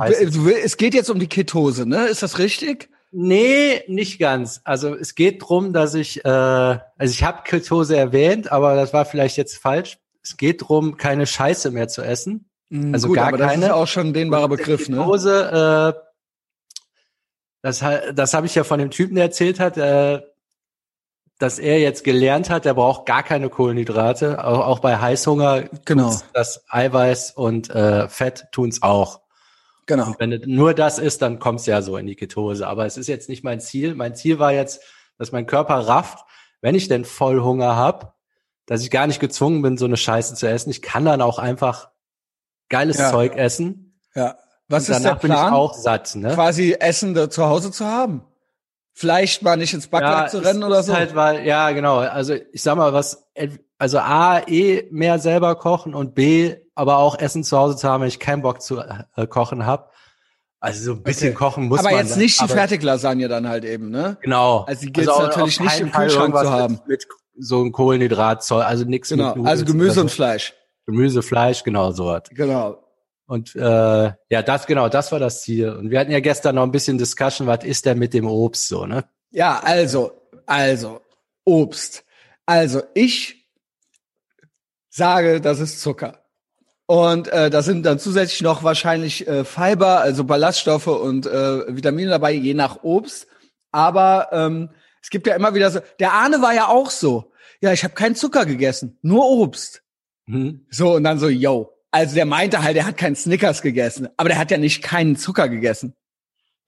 Es 0.63 0.77
geht 0.77 0.93
jetzt 0.93 1.09
um 1.09 1.19
die 1.19 1.27
Ketose, 1.27 1.85
ne? 1.85 2.07
Ist 2.07 2.23
das 2.23 2.39
richtig? 2.39 2.89
Nee, 3.11 3.83
nicht 3.87 4.19
ganz. 4.19 4.59
Also 4.65 4.93
es 4.93 5.15
geht 5.15 5.41
drum, 5.41 5.71
dass 5.71 5.93
ich, 5.93 6.25
äh, 6.25 6.27
also 6.27 6.83
ich 6.99 7.23
habe 7.23 7.43
Ketose 7.43 7.95
erwähnt, 7.95 8.51
aber 8.51 8.75
das 8.75 8.91
war 8.91 9.05
vielleicht 9.05 9.37
jetzt 9.37 9.57
falsch. 9.57 9.97
Es 10.21 10.35
geht 10.35 10.67
drum, 10.67 10.97
keine 10.97 11.25
Scheiße 11.25 11.71
mehr 11.71 11.87
zu 11.87 12.01
essen. 12.01 12.49
Mm, 12.69 12.93
also 12.93 13.07
Gut, 13.07 13.15
gar 13.15 13.27
aber 13.27 13.37
keine. 13.37 13.61
Das 13.61 13.69
ist 13.69 13.75
auch 13.75 13.87
schon 13.87 14.07
ein 14.07 14.13
dehnbarer 14.13 14.49
Begriff, 14.49 14.89
ne? 14.89 14.97
Ketose, 14.97 15.95
äh, 15.95 16.01
das, 17.61 17.83
das 18.13 18.33
habe 18.33 18.47
ich 18.47 18.55
ja 18.55 18.65
von 18.65 18.79
dem 18.79 18.91
Typen, 18.91 19.15
der 19.15 19.25
erzählt 19.25 19.59
hat, 19.61 19.77
äh, 19.77 20.21
dass 21.37 21.59
er 21.59 21.79
jetzt 21.79 22.03
gelernt 22.03 22.49
hat, 22.49 22.65
der 22.65 22.73
braucht 22.73 23.05
gar 23.05 23.23
keine 23.23 23.49
Kohlenhydrate. 23.49 24.43
Auch, 24.43 24.65
auch 24.65 24.79
bei 24.79 24.97
Heißhunger 24.97 25.65
genau. 25.83 26.15
das 26.33 26.63
Eiweiß 26.69 27.31
und 27.31 27.69
äh, 27.69 28.07
Fett 28.07 28.47
tun's 28.51 28.81
auch. 28.81 29.21
Genau. 29.85 30.07
Und 30.07 30.19
wenn 30.19 30.41
nur 30.45 30.73
das 30.73 30.97
ist, 30.97 31.21
dann 31.21 31.39
kommst 31.39 31.67
du 31.67 31.71
ja 31.71 31.81
so 31.81 31.97
in 31.97 32.07
die 32.07 32.15
Ketose. 32.15 32.67
Aber 32.67 32.85
es 32.85 32.97
ist 32.97 33.07
jetzt 33.07 33.29
nicht 33.29 33.43
mein 33.43 33.59
Ziel. 33.59 33.95
Mein 33.95 34.15
Ziel 34.15 34.39
war 34.39 34.53
jetzt, 34.53 34.81
dass 35.17 35.31
mein 35.31 35.45
Körper 35.45 35.75
rafft, 35.75 36.25
wenn 36.61 36.73
ich 36.73 36.87
denn 36.87 37.05
voll 37.05 37.41
Hunger 37.41 37.75
hab, 37.75 38.15
dass 38.65 38.81
ich 38.81 38.89
gar 38.89 39.05
nicht 39.05 39.19
gezwungen 39.19 39.61
bin, 39.61 39.77
so 39.77 39.85
eine 39.85 39.97
Scheiße 39.97 40.35
zu 40.35 40.47
essen. 40.47 40.71
Ich 40.71 40.81
kann 40.81 41.05
dann 41.05 41.21
auch 41.21 41.37
einfach 41.37 41.89
geiles 42.69 42.97
ja. 42.97 43.11
Zeug 43.11 43.35
essen. 43.35 43.99
Ja. 44.15 44.37
Was 44.69 44.89
und 44.89 44.95
ist 44.95 45.03
der 45.03 45.15
Plan? 45.15 45.19
bin 45.19 45.31
ich 45.31 45.53
auch 45.53 45.73
satt, 45.75 46.15
ne? 46.15 46.33
Quasi 46.33 46.75
Essen 46.79 47.13
da 47.13 47.29
zu 47.29 47.45
Hause 47.45 47.69
zu 47.71 47.85
haben 47.85 48.25
vielleicht 48.95 49.43
mal 49.43 49.57
nicht 49.57 49.73
ins 49.73 49.87
Backlab 49.87 50.23
ja, 50.23 50.27
zu 50.29 50.39
rennen 50.39 50.63
oder 50.63 50.81
so. 50.81 50.93
Halt, 50.93 51.13
weil, 51.13 51.45
ja, 51.45 51.71
genau. 51.71 51.97
Also 51.97 52.33
ich 52.33 52.63
sag 52.63 52.77
mal, 52.77 52.93
was, 52.93 53.27
also 53.77 53.99
A, 53.99 54.39
eh 54.47 54.87
mehr 54.89 55.19
selber 55.19 55.55
kochen 55.55 55.93
und 55.93 56.15
B, 56.15 56.55
aber 56.73 56.97
auch 56.97 57.19
Essen 57.19 57.43
zu 57.43 57.57
Hause 57.57 57.75
zu 57.75 57.87
haben, 57.87 58.01
wenn 58.01 58.07
ich 58.07 58.19
keinen 58.19 58.41
Bock 58.41 58.61
zu 58.61 58.79
äh, 58.79 59.27
kochen 59.27 59.65
hab. 59.65 59.93
Also 60.61 60.83
so 60.83 60.91
ein 60.93 61.03
bisschen 61.03 61.29
okay. 61.29 61.37
kochen 61.37 61.67
muss 61.67 61.79
aber 61.79 61.89
man. 61.89 61.99
Aber 61.99 62.07
jetzt 62.07 62.17
nicht 62.17 62.41
die 62.41 62.47
Fertiglasagne 62.47 63.27
dann 63.27 63.47
halt 63.47 63.65
eben, 63.65 63.91
ne? 63.91 64.17
Genau. 64.21 64.61
Also 64.61 64.81
die 64.81 64.93
gilt 64.93 65.09
also 65.09 65.23
natürlich 65.23 65.59
nicht 65.59 65.79
im 65.79 65.91
Kühlschrank 65.91 66.35
zu 66.35 66.49
haben. 66.49 66.73
Mit, 66.87 66.87
mit 66.87 67.05
so 67.37 67.61
ein 67.63 67.71
Kohlenhydratzeug, 67.71 68.65
also 68.65 68.85
nichts 68.85 69.09
genau. 69.09 69.35
mit 69.35 69.45
Also 69.45 69.65
Gemüse 69.65 70.01
und 70.01 70.09
Fleisch. 70.09 70.53
Gemüse, 70.85 71.21
Fleisch, 71.21 71.63
genau 71.63 71.91
so 71.91 72.05
was. 72.05 72.23
Genau. 72.29 72.84
Und 73.27 73.55
äh, 73.55 73.59
ja, 74.29 74.41
das 74.43 74.67
genau, 74.67 74.89
das 74.89 75.11
war 75.11 75.19
das 75.19 75.41
Ziel. 75.41 75.69
Und 75.69 75.89
wir 75.89 75.99
hatten 75.99 76.11
ja 76.11 76.19
gestern 76.19 76.55
noch 76.55 76.63
ein 76.63 76.71
bisschen 76.71 76.97
Discussion, 76.97 77.47
was 77.47 77.63
ist 77.63 77.85
denn 77.85 77.97
mit 77.97 78.13
dem 78.13 78.27
Obst 78.27 78.67
so, 78.67 78.85
ne? 78.85 79.05
Ja, 79.31 79.59
also, 79.59 80.11
also, 80.45 81.01
Obst. 81.43 82.03
Also, 82.45 82.83
ich 82.93 83.47
sage, 84.89 85.41
das 85.41 85.59
ist 85.59 85.81
Zucker. 85.81 86.25
Und 86.85 87.27
äh, 87.29 87.49
da 87.49 87.63
sind 87.63 87.83
dann 87.85 87.97
zusätzlich 87.97 88.41
noch 88.41 88.63
wahrscheinlich 88.63 89.27
äh, 89.27 89.43
Fiber, 89.43 90.01
also 90.01 90.23
Ballaststoffe 90.23 90.87
und 90.87 91.25
äh, 91.25 91.75
Vitamine 91.75 92.11
dabei, 92.11 92.31
je 92.33 92.53
nach 92.53 92.83
Obst. 92.83 93.27
Aber 93.71 94.29
ähm, 94.31 94.69
es 95.01 95.09
gibt 95.09 95.25
ja 95.25 95.35
immer 95.35 95.55
wieder 95.55 95.71
so, 95.71 95.79
der 95.99 96.13
Ahne 96.13 96.41
war 96.41 96.53
ja 96.53 96.67
auch 96.67 96.91
so. 96.91 97.31
Ja, 97.59 97.73
ich 97.73 97.83
habe 97.83 97.95
keinen 97.95 98.15
Zucker 98.15 98.45
gegessen, 98.45 98.99
nur 99.01 99.27
Obst. 99.27 99.81
Mhm. 100.27 100.65
So, 100.69 100.95
und 100.95 101.03
dann 101.03 101.17
so, 101.17 101.27
yo, 101.27 101.74
also 101.95 102.13
der 102.13 102.25
meinte 102.25 102.61
halt, 102.61 102.75
er 102.75 102.85
hat 102.85 102.97
keinen 102.97 103.15
Snickers 103.15 103.61
gegessen, 103.61 104.09
aber 104.17 104.27
der 104.27 104.37
hat 104.37 104.51
ja 104.51 104.57
nicht 104.57 104.83
keinen 104.83 105.15
Zucker 105.15 105.47
gegessen. 105.47 105.95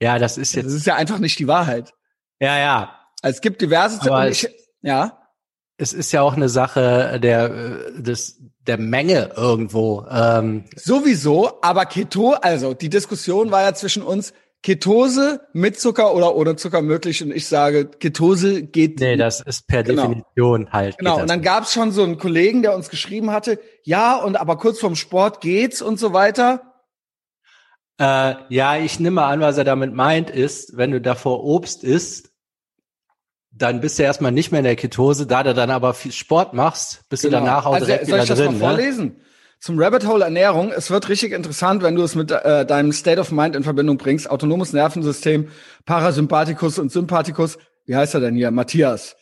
Ja, 0.01 0.19
das 0.19 0.37
ist 0.37 0.55
jetzt. 0.55 0.67
Das 0.67 0.73
ist 0.73 0.87
ja 0.87 0.95
einfach 0.95 1.19
nicht 1.19 1.37
die 1.37 1.47
Wahrheit. 1.47 1.93
Ja, 2.39 2.57
ja. 2.57 2.95
Also 3.21 3.35
es 3.35 3.41
gibt 3.41 3.61
diverse. 3.61 4.01
Aber 4.09 4.29
ich, 4.29 4.47
ja. 4.81 5.19
Es 5.75 5.91
ist 5.91 6.13
ja 6.13 6.21
auch 6.21 6.35
eine 6.35 6.47
Sache 6.47 7.19
der 7.19 7.49
des 7.91 8.41
der 8.65 8.77
Menge 8.77 9.31
irgendwo. 9.35 10.05
Ähm. 10.09 10.63
Sowieso, 10.77 11.61
aber 11.61 11.85
Keto, 11.85 12.31
also 12.31 12.73
die 12.73 12.89
Diskussion 12.89 13.51
war 13.51 13.63
ja 13.63 13.73
zwischen 13.73 14.03
uns. 14.03 14.33
Ketose 14.63 15.41
mit 15.53 15.79
Zucker 15.79 16.13
oder 16.13 16.35
ohne 16.35 16.55
Zucker 16.55 16.81
möglich 16.81 17.23
und 17.23 17.31
ich 17.31 17.47
sage, 17.47 17.87
Ketose 17.87 18.63
geht. 18.63 18.99
Nee, 18.99 19.15
das 19.15 19.39
ist 19.39 19.67
per 19.67 19.83
genau. 19.83 20.07
Definition 20.07 20.71
halt. 20.71 20.97
Genau, 20.97 21.21
und 21.21 21.29
dann 21.29 21.41
gab 21.41 21.63
es 21.63 21.73
schon 21.73 21.91
so 21.91 22.03
einen 22.03 22.17
Kollegen, 22.17 22.63
der 22.63 22.75
uns 22.75 22.89
geschrieben 22.89 23.31
hatte, 23.31 23.59
ja, 23.83 24.15
und 24.17 24.35
aber 24.35 24.57
kurz 24.57 24.79
vorm 24.79 24.95
Sport 24.95 25.41
geht's 25.41 25.81
und 25.81 25.99
so 25.99 26.11
weiter. 26.11 26.73
Äh, 27.99 28.35
ja, 28.49 28.77
ich 28.77 28.99
nehme 28.99 29.23
an, 29.23 29.39
was 29.39 29.57
er 29.57 29.63
damit 29.63 29.93
meint, 29.93 30.29
ist, 30.29 30.77
wenn 30.77 30.91
du 30.91 31.01
davor 31.01 31.43
Obst 31.43 31.83
isst, 31.83 32.31
dann 33.51 33.81
bist 33.81 33.97
du 33.97 34.03
erstmal 34.03 34.31
nicht 34.31 34.51
mehr 34.51 34.59
in 34.59 34.65
der 34.65 34.75
Ketose, 34.75 35.25
da 35.25 35.43
du 35.43 35.53
dann 35.53 35.71
aber 35.71 35.93
viel 35.93 36.11
Sport 36.11 36.53
machst, 36.53 37.07
bist 37.09 37.23
genau. 37.23 37.39
du 37.39 37.45
danach 37.45 37.65
auch 37.65 37.73
also, 37.73 37.85
direkt 37.85 38.05
soll 38.05 38.15
wieder 38.15 38.23
ich 38.23 38.29
das 38.29 38.39
drin. 38.39 38.59
Mal 38.59 38.77
ne? 38.77 39.15
Zum 39.59 39.79
Rabbit 39.79 40.05
Hole 40.05 40.23
Ernährung. 40.23 40.71
Es 40.71 40.91
wird 40.91 41.09
richtig 41.09 41.31
interessant, 41.31 41.81
wenn 41.81 41.95
du 41.95 42.03
es 42.03 42.13
mit 42.13 42.31
äh, 42.31 42.65
deinem 42.65 42.91
State 42.91 43.19
of 43.19 43.31
Mind 43.31 43.55
in 43.55 43.63
Verbindung 43.63 43.97
bringst. 43.97 44.29
Autonomes 44.29 44.71
Nervensystem, 44.71 45.49
Parasympathikus 45.85 46.77
und 46.77 46.91
Sympathikus. 46.91 47.57
Wie 47.85 47.95
heißt 47.95 48.13
er 48.13 48.19
denn 48.19 48.35
hier? 48.35 48.51
Matthias. 48.51 49.15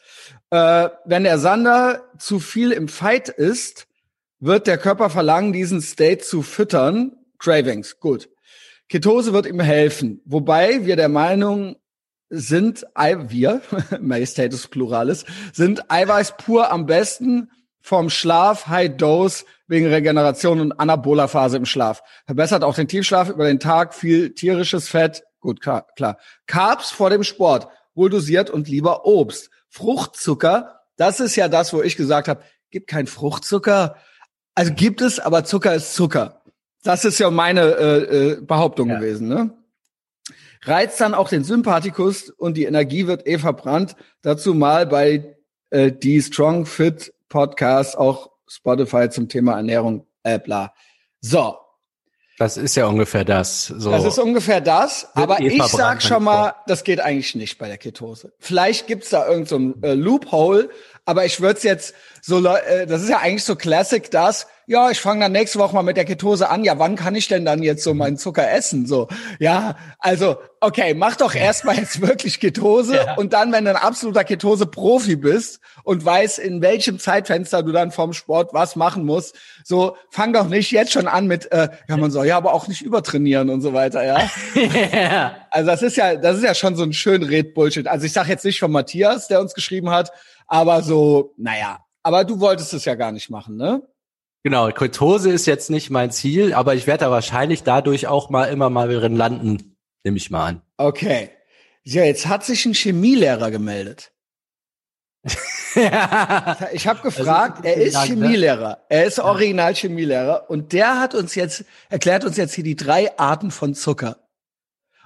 Äh, 0.49 0.89
wenn 1.05 1.23
der 1.23 1.39
Sander 1.39 2.03
zu 2.17 2.39
viel 2.39 2.71
im 2.71 2.89
Fight 2.89 3.29
ist, 3.29 3.87
wird 4.39 4.67
der 4.67 4.77
Körper 4.77 5.09
verlangen, 5.09 5.53
diesen 5.53 5.81
State 5.81 6.19
zu 6.19 6.41
füttern. 6.41 7.15
Cravings, 7.39 7.99
gut. 7.99 8.29
Ketose 8.89 9.33
wird 9.33 9.45
ihm 9.45 9.61
helfen. 9.61 10.21
Wobei 10.25 10.85
wir 10.85 10.97
der 10.97 11.09
Meinung 11.09 11.77
sind, 12.29 12.85
wir, 12.95 13.61
Majestätus 14.01 14.67
Pluralis, 14.67 15.25
sind 15.53 15.89
Eiweiß 15.89 16.37
pur 16.37 16.71
am 16.71 16.85
besten 16.85 17.49
vom 17.85 18.09
Schlaf, 18.09 18.65
High 18.65 18.97
Dose, 18.97 19.45
wegen 19.67 19.85
Regeneration 19.85 20.59
und 20.59 20.71
anaboler 20.71 21.27
Phase 21.27 21.57
im 21.57 21.65
Schlaf. 21.65 22.01
Verbessert 22.25 22.63
auch 22.63 22.73
den 22.73 22.87
Tiefschlaf 22.87 23.29
über 23.29 23.45
den 23.45 23.59
Tag, 23.59 23.93
viel 23.93 24.33
tierisches 24.33 24.89
Fett, 24.89 25.23
gut, 25.39 25.61
klar, 25.61 25.85
klar. 25.95 26.17
Carbs 26.47 26.89
vor 26.89 27.11
dem 27.11 27.23
Sport, 27.23 27.67
wohl 27.93 28.09
dosiert 28.09 28.49
und 28.49 28.67
lieber 28.67 29.05
Obst. 29.05 29.51
Fruchtzucker, 29.69 30.81
das 30.97 31.19
ist 31.19 31.35
ja 31.35 31.47
das, 31.47 31.73
wo 31.73 31.83
ich 31.83 31.95
gesagt 31.95 32.27
habe, 32.27 32.41
gibt 32.71 32.87
kein 32.87 33.05
Fruchtzucker. 33.05 33.97
Also 34.55 34.73
gibt 34.73 35.01
es, 35.01 35.19
aber 35.19 35.43
Zucker 35.43 35.75
ist 35.75 35.93
Zucker. 35.93 36.41
Das 36.81 37.05
ist 37.05 37.19
ja 37.19 37.29
meine 37.29 37.61
äh, 37.61 37.97
äh, 37.97 38.41
Behauptung 38.41 38.89
ja. 38.89 38.97
gewesen, 38.97 39.27
ne? 39.27 39.53
Reizt 40.63 40.99
dann 40.99 41.13
auch 41.13 41.29
den 41.29 41.43
Sympathikus 41.43 42.31
und 42.31 42.57
die 42.57 42.65
Energie 42.65 43.05
wird 43.05 43.27
eh 43.27 43.37
verbrannt. 43.37 43.95
Dazu 44.23 44.55
mal 44.55 44.87
bei 44.87 45.35
äh, 45.69 45.91
die 45.91 46.19
Strong 46.23 46.65
Fit 46.65 47.13
Podcast 47.35 47.97
auch 47.97 48.31
Spotify 48.47 49.09
zum 49.09 49.27
Thema 49.27 49.57
Ernährung 49.57 50.07
äh, 50.23 50.39
bla. 50.39 50.73
So, 51.19 51.57
Das 52.37 52.55
ist 52.55 52.75
ja 52.75 52.87
ungefähr 52.87 53.25
das. 53.25 53.65
So. 53.65 53.91
das 53.91 54.05
ist 54.05 54.19
ungefähr 54.19 54.61
das, 54.61 55.09
aber 55.15 55.41
ich 55.41 55.61
sag 55.63 56.01
schon 56.01 56.23
mal, 56.23 56.55
das 56.67 56.85
geht 56.85 57.01
eigentlich 57.01 57.35
nicht 57.35 57.57
bei 57.57 57.67
der 57.67 57.77
Ketose. 57.77 58.31
Vielleicht 58.39 58.87
gibt's 58.87 59.09
da 59.09 59.27
irgendein 59.27 59.45
so 59.47 59.55
ein, 59.57 59.83
äh, 59.83 59.93
Loophole, 59.95 60.69
aber 61.05 61.25
ich 61.25 61.39
würde 61.39 61.57
es 61.57 61.63
jetzt 61.63 61.93
so, 62.21 62.43
äh, 62.43 62.87
das 62.87 63.03
ist 63.03 63.09
ja 63.09 63.19
eigentlich 63.19 63.43
so 63.43 63.55
Classic, 63.55 64.09
das, 64.09 64.47
ja, 64.67 64.89
ich 64.89 64.99
fange 64.99 65.21
dann 65.21 65.31
nächste 65.31 65.59
Woche 65.59 65.75
mal 65.75 65.83
mit 65.83 65.95
der 65.95 66.05
Ketose 66.05 66.49
an. 66.49 66.63
Ja, 66.63 66.79
wann 66.79 66.95
kann 66.95 67.13
ich 67.13 67.27
denn 67.27 67.45
dann 67.45 67.61
jetzt 67.61 67.83
so 67.83 67.93
meinen 67.93 68.17
Zucker 68.17 68.51
essen? 68.51 68.87
So, 68.87 69.07
ja, 69.37 69.75
also, 69.99 70.37
okay, 70.59 70.95
mach 70.95 71.15
doch 71.17 71.35
erstmal 71.35 71.77
jetzt 71.77 72.01
wirklich 72.01 72.39
Ketose 72.39 72.95
Ja. 72.95 73.13
und 73.15 73.33
dann, 73.33 73.51
wenn 73.51 73.65
du 73.65 73.69
ein 73.69 73.75
absoluter 73.75 74.23
Ketose-Profi 74.23 75.17
bist 75.17 75.59
und 75.83 76.03
weißt, 76.03 76.39
in 76.39 76.63
welchem 76.63 76.97
Zeitfenster 76.97 77.61
du 77.61 77.71
dann 77.71 77.91
vom 77.91 78.13
Sport 78.13 78.55
was 78.55 78.75
machen 78.75 79.05
musst, 79.05 79.35
so, 79.63 79.95
fang 80.09 80.33
doch 80.33 80.47
nicht 80.47 80.71
jetzt 80.71 80.93
schon 80.93 81.07
an 81.07 81.27
mit, 81.27 81.51
äh, 81.51 81.69
ja, 81.87 81.97
man 81.97 82.09
soll 82.09 82.25
ja 82.25 82.37
aber 82.37 82.53
auch 82.53 82.67
nicht 82.67 82.81
übertrainieren 82.81 83.51
und 83.51 83.61
so 83.61 83.73
weiter, 83.73 84.03
ja. 84.03 84.19
ja. 84.91 85.35
Also 85.51 85.69
das 85.69 85.83
ist 85.83 85.95
ja, 85.95 86.15
das 86.15 86.37
ist 86.37 86.43
ja 86.43 86.55
schon 86.55 86.75
so 86.75 86.81
ein 86.81 86.93
schön 86.93 87.21
Red-Bullshit. 87.21 87.87
Also 87.87 88.07
ich 88.07 88.13
sage 88.13 88.29
jetzt 88.29 88.45
nicht 88.45 88.59
von 88.59 88.71
Matthias, 88.71 89.27
der 89.27 89.41
uns 89.41 89.53
geschrieben 89.53 89.91
hat, 89.91 90.11
aber 90.47 90.81
so, 90.81 91.33
naja. 91.37 91.79
Aber 92.03 92.23
du 92.23 92.39
wolltest 92.39 92.73
es 92.73 92.85
ja 92.85 92.95
gar 92.95 93.11
nicht 93.11 93.29
machen, 93.29 93.55
ne? 93.55 93.81
Genau, 94.43 94.69
Ketose 94.69 95.31
ist 95.31 95.47
jetzt 95.47 95.71
nicht 95.71 95.89
mein 95.89 96.11
Ziel, 96.11 96.53
aber 96.53 96.75
ich 96.75 96.85
werde 96.85 97.05
da 97.05 97.11
wahrscheinlich 97.11 97.63
dadurch 97.63 98.05
auch 98.05 98.29
mal 98.29 98.45
immer 98.45 98.69
mal 98.69 98.87
drin 98.87 99.15
landen, 99.15 99.75
nehme 100.03 100.17
ich 100.17 100.29
mal 100.29 100.45
an. 100.45 100.61
Okay. 100.77 101.31
Ja, 101.83 102.03
jetzt 102.03 102.27
hat 102.27 102.45
sich 102.45 102.65
ein 102.65 102.73
Chemielehrer 102.73 103.51
gemeldet. 103.51 104.11
Ich 106.71 106.87
habe 106.87 107.01
gefragt, 107.01 107.65
er 107.65 107.75
ist 107.75 107.95
ne? 107.95 108.05
Chemielehrer. 108.05 108.85
Er 108.87 109.03
ist 109.03 109.19
original 109.19 109.73
Chemielehrer 109.75 110.49
und 110.49 110.71
der 110.71 111.01
hat 111.01 111.15
uns 111.15 111.35
jetzt 111.35 111.65
erklärt 111.89 112.23
uns 112.23 112.37
jetzt 112.37 112.53
hier 112.53 112.63
die 112.63 112.77
drei 112.77 113.17
Arten 113.19 113.51
von 113.51 113.73
Zucker. 113.73 114.25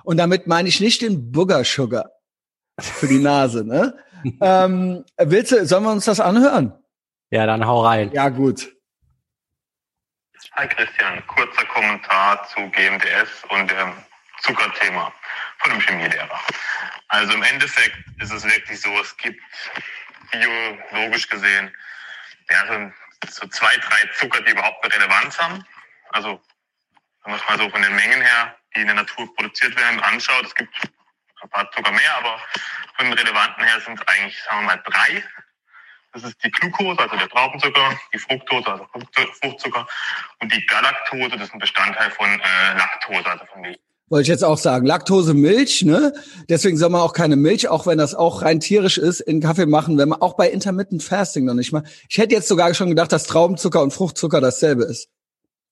Und 0.03 0.17
damit 0.17 0.45
meine 0.45 0.69
ich 0.69 0.79
nicht 0.79 1.01
den 1.01 1.31
Booger 1.31 1.63
Sugar 1.63 2.11
für 2.79 3.07
die 3.07 3.17
Nase, 3.17 3.63
ne? 3.65 3.95
ähm, 4.41 5.05
willst 5.17 5.51
du, 5.51 5.65
sollen 5.65 5.83
wir 5.83 5.91
uns 5.91 6.05
das 6.05 6.19
anhören? 6.19 6.73
ja, 7.31 7.45
dann 7.45 7.65
hau 7.65 7.85
rein. 7.85 8.11
Ja, 8.11 8.29
gut. 8.29 8.71
Hi 10.53 10.67
Christian, 10.67 11.25
kurzer 11.27 11.65
Kommentar 11.65 12.47
zu 12.49 12.69
GMDS 12.71 13.43
und 13.49 13.69
dem 13.69 13.93
Zuckerthema 14.41 15.13
von 15.59 15.71
dem 15.71 15.79
Chemielehrer. 15.81 16.39
Also 17.09 17.33
im 17.33 17.43
Endeffekt 17.43 17.97
ist 18.19 18.31
es 18.31 18.43
wirklich 18.43 18.81
so, 18.81 18.89
es 18.99 19.15
gibt 19.17 19.41
biologisch 20.31 21.29
gesehen 21.29 21.71
ja, 22.49 22.65
so, 22.67 22.91
so 23.29 23.47
zwei, 23.47 23.75
drei 23.77 24.09
Zucker, 24.17 24.41
die 24.41 24.51
überhaupt 24.51 24.83
eine 24.83 24.93
Relevanz 24.93 25.37
haben. 25.37 25.63
Also 26.09 26.41
wenn 27.23 27.31
man 27.31 27.39
es 27.39 27.47
mal 27.47 27.57
so 27.57 27.69
von 27.69 27.81
den 27.81 27.95
Mengen 27.95 28.21
her, 28.21 28.55
die 28.75 28.81
in 28.81 28.87
der 28.87 28.95
Natur 28.95 29.33
produziert 29.35 29.75
werden, 29.75 29.99
anschaut, 30.01 30.45
es 30.45 30.55
gibt 30.55 30.73
paar 31.47 31.71
Zucker 31.71 31.91
mehr, 31.91 32.17
aber 32.17 32.37
von 32.97 33.05
den 33.05 33.13
relevanten 33.13 33.63
her 33.63 33.79
sind 33.85 33.99
es 33.99 34.07
eigentlich, 34.07 34.41
sagen 34.43 34.61
wir 34.61 34.75
mal, 34.75 34.81
drei. 34.85 35.23
Das 36.11 36.23
ist 36.23 36.43
die 36.43 36.49
Glucose, 36.49 36.99
also 36.99 37.15
der 37.15 37.29
Traubenzucker, 37.29 37.99
die 38.13 38.17
Fructose, 38.17 38.67
also 38.67 38.83
Frucht- 38.85 39.37
Fruchtzucker 39.41 39.87
und 40.39 40.51
die 40.51 40.65
Galaktose, 40.65 41.37
das 41.37 41.47
ist 41.49 41.53
ein 41.53 41.59
Bestandteil 41.59 42.09
von 42.11 42.27
äh, 42.27 42.77
Laktose, 42.77 43.29
also 43.29 43.45
von 43.45 43.61
Milch. 43.61 43.79
Wollte 44.09 44.23
ich 44.23 44.27
jetzt 44.29 44.43
auch 44.43 44.57
sagen. 44.57 44.87
Laktose 44.87 45.35
Milch, 45.35 45.83
ne? 45.83 46.11
Deswegen 46.49 46.77
soll 46.77 46.89
man 46.89 47.01
auch 47.01 47.13
keine 47.13 47.35
Milch, 47.35 47.67
auch 47.67 47.85
wenn 47.85 47.99
das 47.99 48.15
auch 48.15 48.41
rein 48.41 48.59
tierisch 48.59 48.97
ist, 48.97 49.19
in 49.19 49.39
Kaffee 49.39 49.67
machen, 49.67 49.99
wenn 49.99 50.09
man 50.09 50.19
auch 50.19 50.35
bei 50.35 50.49
Intermittent 50.49 51.03
Fasting 51.03 51.45
noch 51.45 51.53
nicht 51.53 51.71
mal. 51.71 51.83
Ich 52.09 52.17
hätte 52.17 52.33
jetzt 52.33 52.47
sogar 52.47 52.73
schon 52.73 52.89
gedacht, 52.89 53.11
dass 53.11 53.27
Traubenzucker 53.27 53.83
und 53.83 53.93
Fruchtzucker 53.93 54.41
dasselbe 54.41 54.85
ist. 54.85 55.09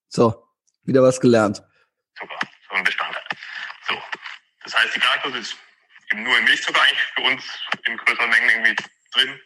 So, 0.07 0.45
wieder 0.83 1.01
was 1.01 1.19
gelernt. 1.19 1.63
Zucker, 2.15 2.37
so 2.69 2.75
ein 2.75 2.83
Bestandteil. 2.83 3.06
Das 4.67 4.75
heißt, 4.83 4.95
die 4.95 4.99
Galaktose 4.99 5.37
ist 5.37 5.55
eben 6.11 6.23
nur 6.23 6.37
in 6.37 6.43
Milchzucker 6.43 6.81
eigentlich 6.81 6.99
für 7.15 7.21
uns 7.21 7.43
in 7.85 7.95
größeren 7.97 8.29
Mengen 8.29 8.49
irgendwie 8.49 8.75
drin. 9.13 9.39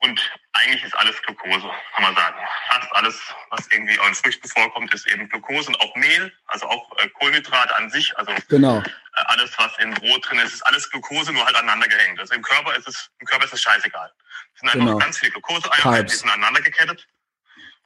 Und 0.00 0.20
eigentlich 0.52 0.84
ist 0.84 0.94
alles 0.94 1.20
Glucose, 1.22 1.70
kann 1.94 2.02
man 2.02 2.14
sagen. 2.14 2.36
Fast 2.68 2.92
alles, 2.92 3.18
was 3.48 3.66
irgendwie 3.68 3.94
in 3.94 4.14
Früchten 4.14 4.46
vorkommt, 4.46 4.92
ist 4.92 5.06
eben 5.06 5.26
Glucose 5.30 5.68
und 5.68 5.80
auch 5.80 5.96
Mehl, 5.96 6.30
also 6.48 6.66
auch 6.68 6.98
äh, 6.98 7.08
Kohlenhydrate 7.08 7.74
an 7.76 7.88
sich, 7.88 8.14
also 8.18 8.30
Genau. 8.48 8.80
äh, 8.80 8.90
alles, 9.14 9.58
was 9.58 9.76
in 9.78 9.94
Brot 9.94 10.28
drin 10.28 10.38
ist, 10.40 10.52
ist 10.52 10.66
alles 10.66 10.90
Glucose, 10.90 11.32
nur 11.32 11.46
halt 11.46 11.56
aneinander 11.56 11.88
gehängt. 11.88 12.20
Also 12.20 12.34
im 12.34 12.42
Körper 12.42 12.76
ist 12.76 12.86
es, 12.86 13.10
im 13.20 13.26
Körper 13.26 13.46
ist 13.46 13.54
es 13.54 13.62
scheißegal. 13.62 14.12
Es 14.52 14.60
sind 14.60 14.68
einfach 14.68 14.86
Genau. 14.86 14.98
ganz 14.98 15.16
viele 15.18 15.32
Glucoseeinheiten, 15.32 16.08
die 16.08 16.14
sind 16.14 16.28
aneinander 16.28 16.60
gekettet 16.60 17.08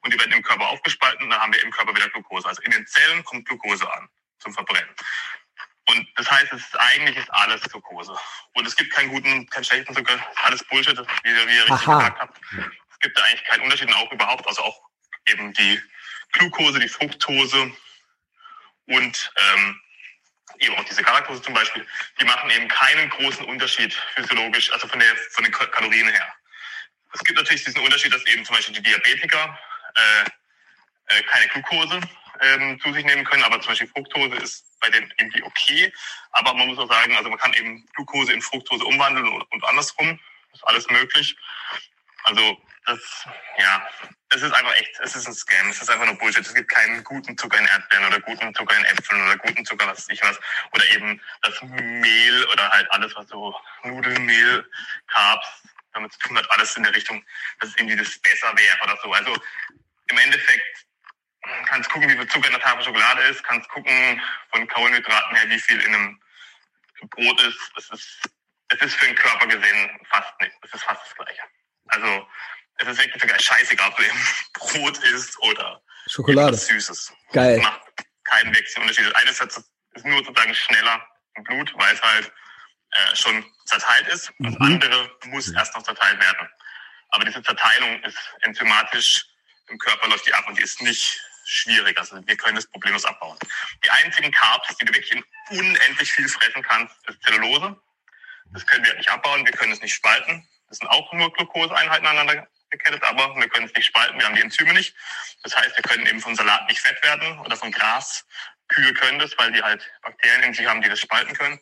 und 0.01 0.13
die 0.13 0.19
werden 0.19 0.33
im 0.33 0.43
Körper 0.43 0.69
aufgespalten 0.69 1.23
und 1.23 1.31
dann 1.31 1.41
haben 1.41 1.53
wir 1.55 1.63
im 1.63 1.71
Körper 1.71 1.95
wieder 1.95 2.09
Glucose. 2.09 2.49
Also 2.49 2.61
in 2.63 2.73
den 2.73 2.85
Zellen 2.89 3.23
kommt 3.23 3.47
Glucose 3.47 3.89
an 3.93 4.09
zum 4.41 4.53
Verbrennen. 4.53 4.91
Und 5.91 6.07
das 6.17 6.31
heißt, 6.31 6.53
es 6.53 6.61
ist, 6.63 6.79
eigentlich 6.79 7.17
ist 7.17 7.31
alles 7.33 7.63
Glucose. 7.63 8.15
Und 8.55 8.67
es 8.67 8.77
gibt 8.77 8.93
keinen 8.93 9.09
guten, 9.11 9.49
keinen 9.49 9.65
schlechten 9.65 9.95
Zucker. 9.95 10.19
Alles 10.45 10.63
Bullshit, 10.65 10.99
wie, 10.99 11.31
ihr- 11.31 11.49
wie 11.49 11.57
ihr 11.57 11.63
richtig 11.69 11.89
Aha. 11.89 11.99
gesagt 11.99 12.21
habt. 12.21 12.41
Es 12.93 12.99
gibt 13.01 13.19
da 13.19 13.25
eigentlich 13.25 13.45
keinen 13.45 13.63
Unterschied 13.63 13.89
und 13.89 13.95
auch 13.95 14.13
überhaupt, 14.13 14.47
also 14.47 14.63
auch 14.63 14.81
eben 15.27 15.53
die 15.55 15.81
Glucose, 16.33 16.79
die 16.79 16.89
Fructose 16.89 17.73
und 18.87 19.33
ähm, 19.55 19.81
eben 20.59 20.77
auch 20.77 20.85
diese 20.85 21.03
Galaktose 21.03 21.43
zum 21.43 21.55
Beispiel, 21.55 21.87
die 22.21 22.25
machen 22.25 22.51
eben 22.51 22.69
keinen 22.69 23.09
großen 23.11 23.45
Unterschied 23.47 23.95
physiologisch, 24.15 24.71
also 24.73 24.89
von, 24.89 24.99
der, 25.01 25.17
von 25.33 25.45
den 25.45 25.53
Ka- 25.53 25.67
Kalorien 25.67 26.09
her. 26.09 26.35
Es 27.13 27.21
gibt 27.25 27.39
natürlich 27.39 27.65
diesen 27.65 27.81
Unterschied, 27.83 28.13
dass 28.13 28.25
eben 28.27 28.45
zum 28.45 28.55
Beispiel 28.57 28.75
die 28.75 28.83
Diabetiker 28.83 29.59
äh, 29.97 30.25
äh, 31.19 31.23
keine 31.25 31.49
Glucose 31.49 32.01
ähm, 32.41 32.81
zu 32.81 32.93
sich 32.93 33.05
nehmen 33.05 33.25
können, 33.25 33.43
aber 33.45 33.61
zum 33.61 33.71
Beispiel 33.73 33.89
Fructose 33.89 34.37
ist 34.37 34.65
bei 34.81 34.91
denen 34.91 35.13
irgendwie 35.19 35.43
okay. 35.43 35.93
Aber 36.33 36.55
man 36.55 36.69
muss 36.69 36.79
auch 36.79 36.89
sagen, 36.89 37.17
also 37.17 37.31
man 37.31 37.39
kann 37.39 37.55
eben 37.55 37.87
Glucose 37.95 38.33
in 38.33 38.43
Fructose 38.43 38.85
umwandeln 38.85 39.29
und, 39.29 39.43
und 39.53 39.65
andersrum. 39.65 40.19
ist 40.53 40.67
alles 40.67 40.89
möglich. 40.91 41.37
Also 42.25 42.57
das, 42.87 43.27
ja, 43.59 43.89
es 44.31 44.43
ist 44.43 44.53
einfach 44.53 44.75
echt, 44.77 44.99
es 45.01 45.17
ist 45.17 45.27
ein 45.27 45.35
Scam, 45.35 45.69
es 45.69 45.81
ist 45.81 45.91
einfach 45.91 46.07
nur 46.07 46.17
Bullshit. 46.17 46.45
Es 46.45 46.55
gibt 46.55 46.71
keinen 46.71 47.03
guten 47.05 47.37
Zucker 47.37 47.59
in 47.59 47.67
Erdbeeren 47.67 48.07
oder 48.07 48.21
guten 48.21 48.55
Zucker 48.55 48.77
in 48.77 48.85
Äpfeln 48.85 49.23
oder 49.23 49.37
guten 49.39 49.65
Zucker, 49.65 49.87
was 49.87 50.09
ich 50.09 50.23
was. 50.23 50.39
Oder 50.73 50.89
eben 50.91 51.21
das 51.43 51.61
Mehl 51.63 52.45
oder 52.53 52.69
halt 52.71 52.91
alles, 52.93 53.15
was 53.17 53.29
so 53.29 53.55
Nudelmehl, 53.85 54.69
Carbs 55.09 55.47
damit 55.93 56.13
zu 56.13 56.19
tun 56.21 56.39
hat, 56.39 56.51
alles 56.53 56.77
in 56.77 56.85
der 56.85 56.95
Richtung, 56.95 57.25
dass 57.59 57.75
irgendwie 57.77 57.97
das 57.97 58.19
besser 58.19 58.53
wäre 58.57 58.79
oder 58.85 58.97
so. 59.03 59.13
Also 59.13 59.37
im 60.09 60.19
Endeffekt 60.19 60.87
kannst 61.67 61.91
gucken, 61.91 62.09
wie 62.09 62.17
viel 62.17 62.27
Zucker 62.29 62.47
in 62.47 62.53
der 62.53 62.61
Tafel 62.63 62.85
Schokolade 62.85 63.23
ist, 63.25 63.43
kannst 63.45 63.69
gucken 63.71 64.21
von 64.51 64.67
Kohlenhydraten 64.69 65.37
her, 65.37 65.49
wie 65.51 65.59
viel 65.59 65.81
in 65.81 65.95
einem 65.95 66.21
Brot 67.11 67.41
ist. 67.43 67.59
Das 67.77 67.91
ist, 67.91 68.21
es 68.69 68.81
ist 68.83 68.95
für 68.95 69.07
den 69.07 69.17
Körper 69.17 69.47
gesehen 69.47 70.01
fast 70.11 70.33
nicht, 70.41 70.53
es 70.63 70.73
ist 70.75 70.83
fast 70.85 71.03
das 71.07 71.15
Gleiche. 71.17 71.43
Also, 71.89 72.27
es 72.77 72.89
ist 72.89 72.99
wirklich 72.99 73.21
sogar 73.23 73.39
scheißegal, 73.39 73.89
ob 73.91 73.97
du 73.97 74.05
eben 74.05 74.29
Brot 74.55 74.99
isst 74.99 75.39
oder 75.41 75.83
Schokolade. 76.07 76.57
Süßes. 76.57 77.13
Geil. 77.33 77.59
Macht 77.59 77.81
keinen 78.25 78.55
wirklichen 78.55 78.83
Unterschied. 78.83 79.07
Das 79.07 79.15
eine 79.15 79.31
ist, 79.31 79.41
halt 79.41 79.53
so- 79.53 79.63
ist 79.93 80.05
nur 80.07 80.25
sozusagen 80.25 80.55
schneller 80.55 81.07
im 81.35 81.45
Blut, 81.45 81.73
weil 81.77 81.95
es 81.95 82.03
halt 82.03 82.33
äh, 82.93 83.17
schon 83.17 83.45
zerteilt 83.67 84.09
ist. 84.09 84.33
Das 84.39 84.55
Mhm. 84.55 84.63
andere 84.63 85.19
muss 85.27 85.53
erst 85.53 85.75
noch 85.77 85.83
zerteilt 85.83 86.21
werden. 86.21 86.49
Aber 87.11 87.25
diese 87.25 87.43
Zerteilung 87.43 88.03
ist 88.05 88.19
enzymatisch 88.43 89.27
im 89.69 89.79
Körper 89.79 90.09
läuft 90.09 90.27
die 90.27 90.35
ab 90.35 90.47
und 90.49 90.59
die 90.59 90.63
ist 90.63 90.81
nicht 90.83 91.21
schwierig. 91.51 91.99
Also 91.99 92.25
wir 92.27 92.37
können 92.37 92.57
das 92.57 92.67
problemlos 92.67 93.05
abbauen. 93.05 93.39
Die 93.85 93.91
einzigen 93.91 94.31
Carbs, 94.33 94.77
die 94.77 94.85
du 94.85 94.95
wirklich 94.95 95.13
in 95.13 95.25
unendlich 95.51 96.13
viel 96.13 96.29
fressen 96.29 96.63
kannst, 96.63 96.95
ist 97.09 97.23
Zellulose. 97.23 97.77
Das 98.53 98.67
können 98.67 98.85
wir 98.85 98.95
nicht 98.95 99.09
abbauen, 99.09 99.45
wir 99.45 99.53
können 99.53 99.73
es 99.73 99.81
nicht 99.81 99.95
spalten. 99.95 100.47
Das 100.69 100.79
sind 100.79 100.89
auch 100.89 101.13
nur 101.13 101.33
Glukoseeinheiten 101.33 102.07
aneinander 102.07 102.47
gekettet, 102.71 103.03
aber 103.03 103.35
wir 103.37 103.49
können 103.49 103.67
es 103.67 103.75
nicht 103.75 103.87
spalten, 103.87 104.19
wir 104.19 104.27
haben 104.27 104.37
die 104.37 104.43
Enzyme 104.43 104.73
nicht. 104.73 104.95
Das 105.43 105.57
heißt, 105.57 105.77
wir 105.77 105.83
können 105.83 106.07
eben 106.07 106.21
von 106.21 106.35
Salat 106.37 106.69
nicht 106.69 106.81
fett 106.81 107.03
werden 107.03 107.39
oder 107.41 107.57
von 107.57 107.73
Gras. 107.73 108.25
Kühe 108.69 108.95
können 108.95 109.19
das, 109.19 109.37
weil 109.37 109.51
die 109.53 109.63
halt 109.63 109.85
Bakterien 110.03 110.45
in 110.45 110.55
sich 110.55 110.67
haben, 110.67 110.81
die 110.81 110.89
das 110.89 111.01
spalten 111.01 111.35
können. 111.35 111.61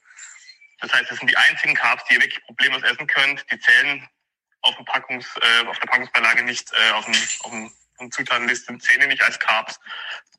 Das 0.81 0.93
heißt, 0.93 1.11
das 1.11 1.19
sind 1.19 1.31
die 1.31 1.37
einzigen 1.37 1.75
Carbs, 1.75 2.05
die 2.05 2.15
ihr 2.15 2.21
wirklich 2.21 2.43
problemlos 2.45 2.83
essen 2.83 3.07
könnt. 3.07 3.45
Die 3.51 3.59
zählen 3.59 4.09
auf, 4.61 4.77
dem 4.77 4.85
Packungs, 4.85 5.27
äh, 5.37 5.67
auf 5.67 5.79
der 5.79 5.87
Packungsbeilage 5.87 6.45
nicht, 6.45 6.71
äh, 6.73 6.91
auf, 6.93 7.05
dem, 7.07 7.15
auf, 7.15 7.51
dem, 7.51 7.73
der 8.01 8.11
Zutatenliste 8.11 8.77
zählen 8.79 9.03
die 9.03 9.07
nicht 9.09 9.23
als 9.23 9.39
Carbs, 9.39 9.79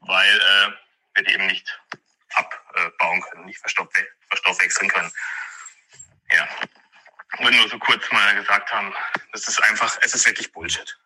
weil 0.02 0.38
äh, 0.38 0.72
wir 1.16 1.24
die 1.24 1.34
eben 1.34 1.48
nicht 1.48 1.80
abbauen 2.34 3.22
können, 3.22 3.46
nicht 3.46 3.60
verstoffwe 3.60 4.06
verstoffwechseln 4.30 4.90
können. 4.90 5.12
Ja. 6.32 6.48
Und 7.40 7.56
nur 7.56 7.70
so 7.70 7.78
kurz 7.80 8.04
mal 8.12 8.36
gesagt 8.36 8.72
haben, 8.72 8.94
das 9.34 9.48
ist 9.48 9.62
einfach, 9.64 9.98
es 10.04 10.14
ist 10.14 10.26
wirklich 10.26 10.52
Bullshit. 10.52 10.98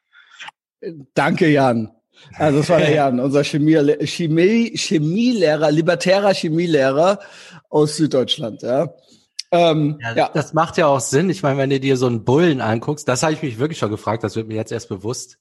Danke, 1.14 1.48
Jan. 1.48 1.92
Also 2.36 2.60
das 2.60 2.70
war 2.70 2.80
der 2.80 2.92
Jan, 2.92 3.20
unser 3.20 3.44
Chemie, 3.44 4.06
Chemie, 4.06 4.78
Chemielehrer, 4.78 5.72
libertärer 5.72 6.34
Chemielehrer 6.34 7.20
aus 7.70 7.98
Süddeutschland. 7.98 8.62
Ja. 8.62 8.94
Ähm, 9.52 10.00
Ja, 10.02 10.16
ja. 10.16 10.30
Das 10.34 10.54
macht 10.54 10.78
ja 10.78 10.88
auch 10.88 11.00
Sinn. 11.00 11.30
Ich 11.30 11.44
meine, 11.44 11.58
wenn 11.58 11.70
du 11.70 11.80
dir 11.80 11.98
so 11.98 12.08
einen 12.08 12.24
Bullen 12.24 12.62
anguckst, 12.62 13.08
das 13.08 13.24
habe 13.24 13.34
ich 13.34 13.42
mich 13.42 13.60
wirklich 13.60 13.80
schon 13.80 13.92
gefragt, 13.92 14.24
das 14.24 14.36
wird 14.36 14.48
mir 14.48 14.56
jetzt 14.56 14.72
erst 14.72 14.90
bewusst. 14.90 15.38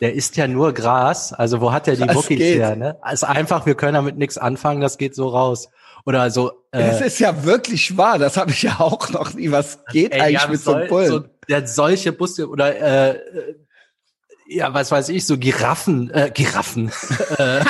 Der 0.00 0.14
isst 0.14 0.36
ja 0.36 0.46
nur 0.48 0.72
Gras. 0.72 1.32
Also 1.32 1.60
wo 1.60 1.72
hat 1.72 1.86
der 1.86 1.96
die 1.96 2.06
Das 2.06 2.14
Muckis 2.14 2.38
geht. 2.38 2.58
her? 2.58 2.76
Ne? 2.76 2.96
Also 3.02 3.26
einfach, 3.26 3.66
wir 3.66 3.74
können 3.74 3.94
damit 3.94 4.16
nichts 4.16 4.38
anfangen, 4.38 4.80
das 4.80 4.98
geht 4.98 5.14
so 5.14 5.28
raus. 5.28 5.68
Oder 6.06 6.30
so. 6.30 6.52
Das 6.70 7.00
Äh, 7.02 7.06
ist 7.08 7.18
ja 7.20 7.44
wirklich 7.44 7.96
wahr. 7.98 8.18
Das 8.18 8.36
habe 8.38 8.50
ich 8.52 8.62
ja 8.62 8.76
auch 8.80 9.10
noch 9.10 9.34
nie. 9.34 9.50
Was 9.52 9.84
geht 9.92 10.12
ey, 10.12 10.20
eigentlich 10.20 10.42
ja, 10.42 10.48
mit 10.48 10.60
so 10.60 10.72
einem 10.74 10.88
Bullen? 10.88 11.08
so, 11.08 11.20
der 11.48 11.66
solche 11.66 12.12
Busse 12.12 12.48
oder 12.48 12.74
äh, 12.74 13.10
äh, 13.10 13.54
ja, 14.48 14.72
was 14.74 14.90
weiß 14.90 15.10
ich, 15.10 15.26
so 15.26 15.36
Giraffen, 15.38 16.10
äh, 16.10 16.30
Giraffen, 16.34 16.90
äh, 17.38 17.60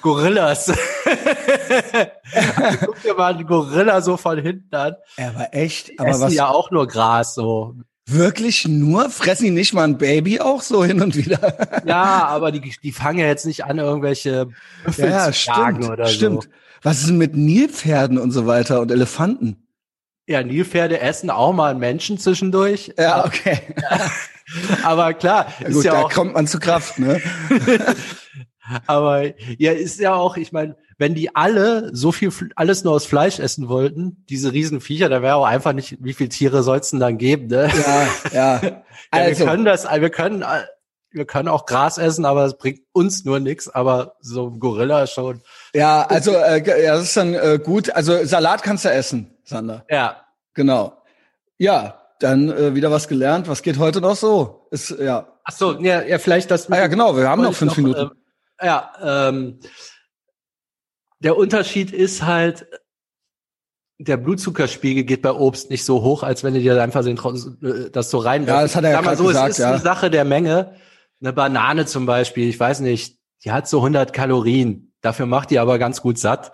Gorillas. 0.00 0.70
also, 0.70 0.80
guck 2.86 3.02
dir 3.02 3.14
mal 3.14 3.34
einen 3.34 3.46
Gorilla 3.46 4.00
so 4.00 4.16
von 4.16 4.38
hinten 4.38 4.74
an. 4.74 4.94
aber 5.18 5.48
echt, 5.52 5.90
Aber 5.98 6.02
aber 6.02 6.10
Essen 6.10 6.22
was 6.22 6.34
ja 6.34 6.48
auch 6.48 6.70
nur 6.70 6.86
Gras 6.86 7.34
so. 7.34 7.74
Wirklich 8.06 8.66
nur? 8.66 9.10
Fressen 9.10 9.44
die 9.44 9.50
nicht 9.50 9.72
mal 9.72 9.84
ein 9.84 9.98
Baby 9.98 10.40
auch 10.40 10.62
so 10.62 10.84
hin 10.84 11.00
und 11.00 11.16
wieder? 11.16 11.82
Ja, 11.86 12.26
aber 12.26 12.50
die, 12.52 12.74
die 12.82 12.92
fangen 12.92 13.18
ja 13.18 13.26
jetzt 13.26 13.46
nicht 13.46 13.64
an, 13.64 13.78
irgendwelche 13.78 14.48
Büffel 14.84 15.10
ja, 15.10 15.26
zu 15.26 15.32
stimmt, 15.34 15.88
oder 15.88 16.06
stimmt. 16.06 16.44
so. 16.44 16.48
Was 16.82 17.00
ist 17.00 17.08
denn 17.08 17.18
mit 17.18 17.34
Nilpferden 17.34 18.18
und 18.18 18.30
so 18.30 18.46
weiter 18.46 18.80
und 18.80 18.90
Elefanten? 18.90 19.66
Ja, 20.26 20.42
Nilpferde 20.42 21.00
essen 21.00 21.30
auch 21.30 21.52
mal 21.52 21.74
Menschen 21.74 22.18
zwischendurch. 22.18 22.94
Ja, 22.98 23.24
okay. 23.24 23.60
Aber 24.82 25.14
klar, 25.14 25.46
Ja, 25.60 25.66
ist 25.68 25.74
gut, 25.74 25.84
ja 25.84 25.92
da 25.92 26.02
auch, 26.02 26.12
kommt 26.12 26.34
man 26.34 26.46
zu 26.46 26.58
Kraft, 26.58 26.98
ne? 26.98 27.20
aber 28.86 29.32
ja, 29.58 29.72
ist 29.72 30.00
ja 30.00 30.14
auch, 30.14 30.36
ich 30.36 30.52
meine, 30.52 30.76
wenn 30.98 31.14
die 31.14 31.34
alle 31.34 31.90
so 31.94 32.12
viel, 32.12 32.30
alles 32.56 32.84
nur 32.84 32.94
aus 32.94 33.06
Fleisch 33.06 33.38
essen 33.38 33.68
wollten, 33.68 34.24
diese 34.28 34.52
Riesenviecher, 34.52 35.08
da 35.08 35.22
wäre 35.22 35.36
auch 35.36 35.46
einfach 35.46 35.72
nicht, 35.72 35.96
wie 36.00 36.14
viele 36.14 36.28
Tiere 36.28 36.62
soll's 36.62 36.90
denn 36.90 37.00
dann 37.00 37.18
geben, 37.18 37.48
ne? 37.48 37.70
Ja, 37.86 38.06
ja. 38.32 38.60
Ja, 39.12 39.20
Also, 39.20 39.40
wir 39.40 39.46
können 39.46 39.64
das, 39.64 39.84
wir 39.84 40.10
können, 40.10 40.44
wir 41.10 41.24
können 41.24 41.48
auch 41.48 41.66
Gras 41.66 41.98
essen, 41.98 42.24
aber 42.24 42.44
es 42.46 42.56
bringt 42.56 42.80
uns 42.92 43.24
nur 43.24 43.38
nichts, 43.38 43.68
aber 43.68 44.16
so 44.20 44.48
ein 44.48 44.58
Gorilla 44.58 45.06
schon. 45.06 45.42
ja, 45.74 46.02
also, 46.02 46.32
äh, 46.32 46.58
ja, 46.84 46.94
das 46.94 47.04
ist 47.04 47.16
dann 47.16 47.34
äh, 47.34 47.60
gut. 47.62 47.90
Also, 47.90 48.24
Salat 48.24 48.62
kannst 48.62 48.84
du 48.84 48.90
essen, 48.90 49.36
Sander. 49.44 49.84
Ja, 49.90 50.24
Genau. 50.54 51.02
Ja, 51.58 52.00
dann 52.20 52.48
äh, 52.48 52.74
wieder 52.74 52.90
was 52.90 53.08
gelernt. 53.08 53.48
Was 53.48 53.62
geht 53.62 53.78
heute 53.78 54.00
noch 54.00 54.16
so? 54.16 54.66
Ist, 54.70 54.90
ja. 54.90 55.26
ach 55.44 55.52
so, 55.52 55.78
ja, 55.80 56.02
ja, 56.02 56.18
vielleicht 56.18 56.50
das. 56.50 56.70
Ah 56.70 56.78
ja, 56.78 56.86
genau, 56.86 57.16
wir 57.16 57.28
haben 57.28 57.42
noch 57.42 57.54
fünf 57.54 57.72
ich 57.72 57.78
Minuten. 57.78 58.00
ähm, 58.00 58.10
ja, 58.62 58.92
ähm, 59.28 59.58
der 61.20 61.36
Unterschied 61.36 61.92
ist 61.92 62.22
halt, 62.24 62.66
der 63.98 64.16
Blutzuckerspiegel 64.16 65.04
geht 65.04 65.22
bei 65.22 65.32
Obst 65.32 65.70
nicht 65.70 65.84
so 65.84 66.02
hoch, 66.02 66.22
als 66.22 66.42
wenn 66.42 66.54
du 66.54 66.60
dir 66.60 66.82
einfach 66.82 67.04
äh, 67.06 67.90
das 67.90 68.10
so 68.10 68.18
rein. 68.18 68.46
Ja, 68.46 68.62
das 68.62 68.74
hat 68.74 68.84
er 68.84 68.90
ja 68.90 68.96
Sag 68.96 69.04
mal 69.04 69.16
so, 69.16 69.24
gesagt, 69.24 69.50
es 69.50 69.58
ist 69.58 69.62
ja. 69.62 69.70
eine 69.70 69.80
Sache 69.80 70.10
der 70.10 70.24
Menge. 70.24 70.74
Eine 71.20 71.32
Banane 71.32 71.86
zum 71.86 72.06
Beispiel, 72.06 72.48
ich 72.48 72.58
weiß 72.58 72.80
nicht, 72.80 73.18
die 73.44 73.52
hat 73.52 73.68
so 73.68 73.78
100 73.78 74.12
Kalorien. 74.12 74.92
Dafür 75.00 75.26
macht 75.26 75.50
die 75.50 75.58
aber 75.58 75.78
ganz 75.78 76.00
gut 76.00 76.18
satt. 76.18 76.52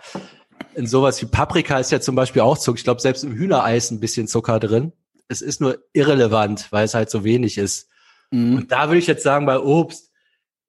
In 0.74 0.86
sowas 0.86 1.20
wie 1.22 1.26
Paprika 1.26 1.78
ist 1.78 1.90
ja 1.90 2.00
zum 2.00 2.14
Beispiel 2.14 2.42
auch 2.42 2.58
Zucker. 2.58 2.78
Ich 2.78 2.84
glaube, 2.84 3.00
selbst 3.00 3.24
im 3.24 3.32
Hühnereis 3.32 3.90
ein 3.90 4.00
bisschen 4.00 4.28
Zucker 4.28 4.60
drin. 4.60 4.92
Es 5.28 5.40
ist 5.40 5.60
nur 5.60 5.78
irrelevant, 5.92 6.70
weil 6.70 6.84
es 6.84 6.94
halt 6.94 7.10
so 7.10 7.24
wenig 7.24 7.58
ist. 7.58 7.88
Mhm. 8.30 8.56
Und 8.56 8.72
da 8.72 8.88
würde 8.88 8.98
ich 8.98 9.06
jetzt 9.06 9.22
sagen, 9.22 9.46
bei 9.46 9.58
Obst 9.58 10.10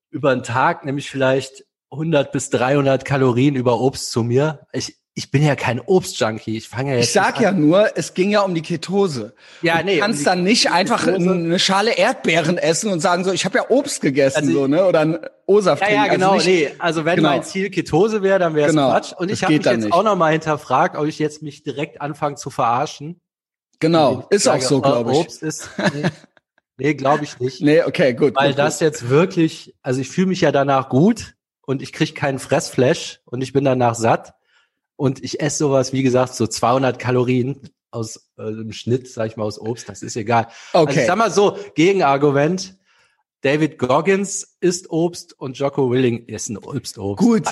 über 0.09 0.31
einen 0.31 0.43
Tag 0.43 0.85
nehme 0.85 0.99
ich 0.99 1.09
vielleicht 1.09 1.65
100 1.91 2.31
bis 2.31 2.49
300 2.49 3.03
Kalorien 3.05 3.55
über 3.55 3.79
Obst 3.79 4.11
zu 4.11 4.23
mir. 4.23 4.61
Ich, 4.71 4.95
ich 5.13 5.29
bin 5.29 5.43
ja 5.45 5.55
kein 5.55 5.81
Obstjunkie. 5.81 6.55
Ich 6.55 6.69
fange 6.69 6.91
ja 6.91 6.95
jetzt 6.97 7.07
Ich 7.07 7.11
sag 7.11 7.41
ja 7.41 7.51
nur, 7.51 7.97
es 7.97 8.13
ging 8.13 8.29
ja 8.31 8.41
um 8.41 8.55
die 8.55 8.61
Ketose. 8.61 9.33
ja, 9.61 9.79
Du 9.79 9.85
nee, 9.85 9.99
kannst 9.99 10.19
um 10.19 10.25
dann 10.25 10.43
nicht 10.43 10.71
einfach 10.71 11.03
Ketose. 11.03 11.31
eine 11.31 11.59
Schale 11.59 11.91
Erdbeeren 11.97 12.57
essen 12.57 12.91
und 12.93 13.01
sagen 13.01 13.25
so, 13.25 13.31
ich 13.33 13.43
habe 13.43 13.57
ja 13.57 13.65
Obst 13.69 13.99
gegessen, 14.01 14.37
Also- 14.37 14.51
so, 14.53 14.67
ne? 14.67 14.85
Oder 14.85 14.99
ein 15.01 15.19
O-Saft 15.47 15.81
ja, 15.81 15.89
ja, 15.89 16.07
genau. 16.07 16.31
Also 16.31 16.49
nicht, 16.49 16.69
nee, 16.69 16.75
also 16.79 17.03
wenn 17.03 17.17
genau. 17.17 17.29
mein 17.29 17.43
Ziel 17.43 17.69
Ketose 17.69 18.23
wäre, 18.23 18.39
dann 18.39 18.55
wäre 18.55 18.69
es 18.69 18.73
Genau. 18.73 18.89
Quatsch. 18.91 19.11
Und 19.17 19.29
Das 19.29 19.39
ich 19.39 19.43
habe 19.43 19.53
mich 19.55 19.65
jetzt 19.65 19.77
nicht. 19.83 19.91
auch 19.93 20.03
noch 20.03 20.15
mal 20.15 20.31
hinterfragt, 20.31 20.95
ob 20.95 21.05
ich 21.07 21.19
jetzt 21.19 21.41
mich 21.41 21.61
direkt 21.63 21.99
anfange 21.99 22.35
zu 22.37 22.49
verarschen. 22.49 23.19
Genau, 23.81 24.27
ich 24.29 24.35
ist 24.37 24.47
auch 24.47 24.53
sage, 24.53 24.63
so, 24.65 24.77
oh, 24.77 24.81
glaube 24.81 25.11
ich. 25.11 25.17
Obst 25.17 25.43
ist, 25.43 25.69
nee, 25.93 26.03
nee 26.77 26.93
glaube 26.93 27.25
ich 27.25 27.37
nicht. 27.39 27.59
Nee, 27.61 27.83
okay, 27.83 28.13
gut. 28.13 28.35
Weil 28.35 28.51
gut, 28.51 28.59
das 28.59 28.79
jetzt 28.79 29.09
wirklich, 29.09 29.75
also 29.81 29.99
ich 29.99 30.09
fühle 30.09 30.27
mich 30.27 30.39
ja 30.41 30.53
danach 30.53 30.87
gut 30.87 31.33
und 31.61 31.81
ich 31.81 31.93
krieg 31.93 32.15
keinen 32.15 32.39
Fressflash 32.39 33.21
und 33.25 33.41
ich 33.41 33.53
bin 33.53 33.63
danach 33.65 33.95
satt 33.95 34.33
und 34.95 35.23
ich 35.23 35.39
esse 35.41 35.57
sowas, 35.59 35.93
wie 35.93 36.03
gesagt, 36.03 36.33
so 36.35 36.47
200 36.47 36.99
Kalorien 36.99 37.69
aus 37.91 38.29
äh, 38.37 38.43
im 38.43 38.71
Schnitt, 38.71 39.07
sag 39.11 39.27
ich 39.27 39.37
mal, 39.37 39.43
aus 39.43 39.59
Obst, 39.59 39.89
das 39.89 40.01
ist 40.01 40.15
egal. 40.15 40.45
gut. 40.45 40.53
Also 40.73 40.89
ich 40.89 40.97
Okay. 40.97 41.05
sag 41.07 41.17
mal 41.17 41.31
so, 41.31 41.57
Gegenargument, 41.75 42.77
David 43.41 43.77
Goggins 43.79 44.55
isst 44.59 44.89
Obst 44.91 45.37
und 45.39 45.57
Jocko 45.57 45.89
Willing 45.91 46.25
isst 46.27 46.49
ein 46.49 46.57
Obst. 46.57 46.97
Obst. 46.97 47.23
Gut. 47.23 47.43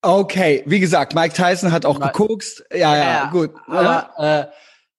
Okay, 0.00 0.62
wie 0.66 0.80
gesagt, 0.80 1.14
Mike 1.14 1.34
Tyson 1.34 1.72
hat 1.72 1.86
auch 1.86 1.98
gekokst. 1.98 2.64
Ja, 2.70 2.96
ja, 2.96 3.02
Ja, 3.24 3.30
gut. 3.30 3.50
Aber 3.66 4.10
äh, 4.18 4.46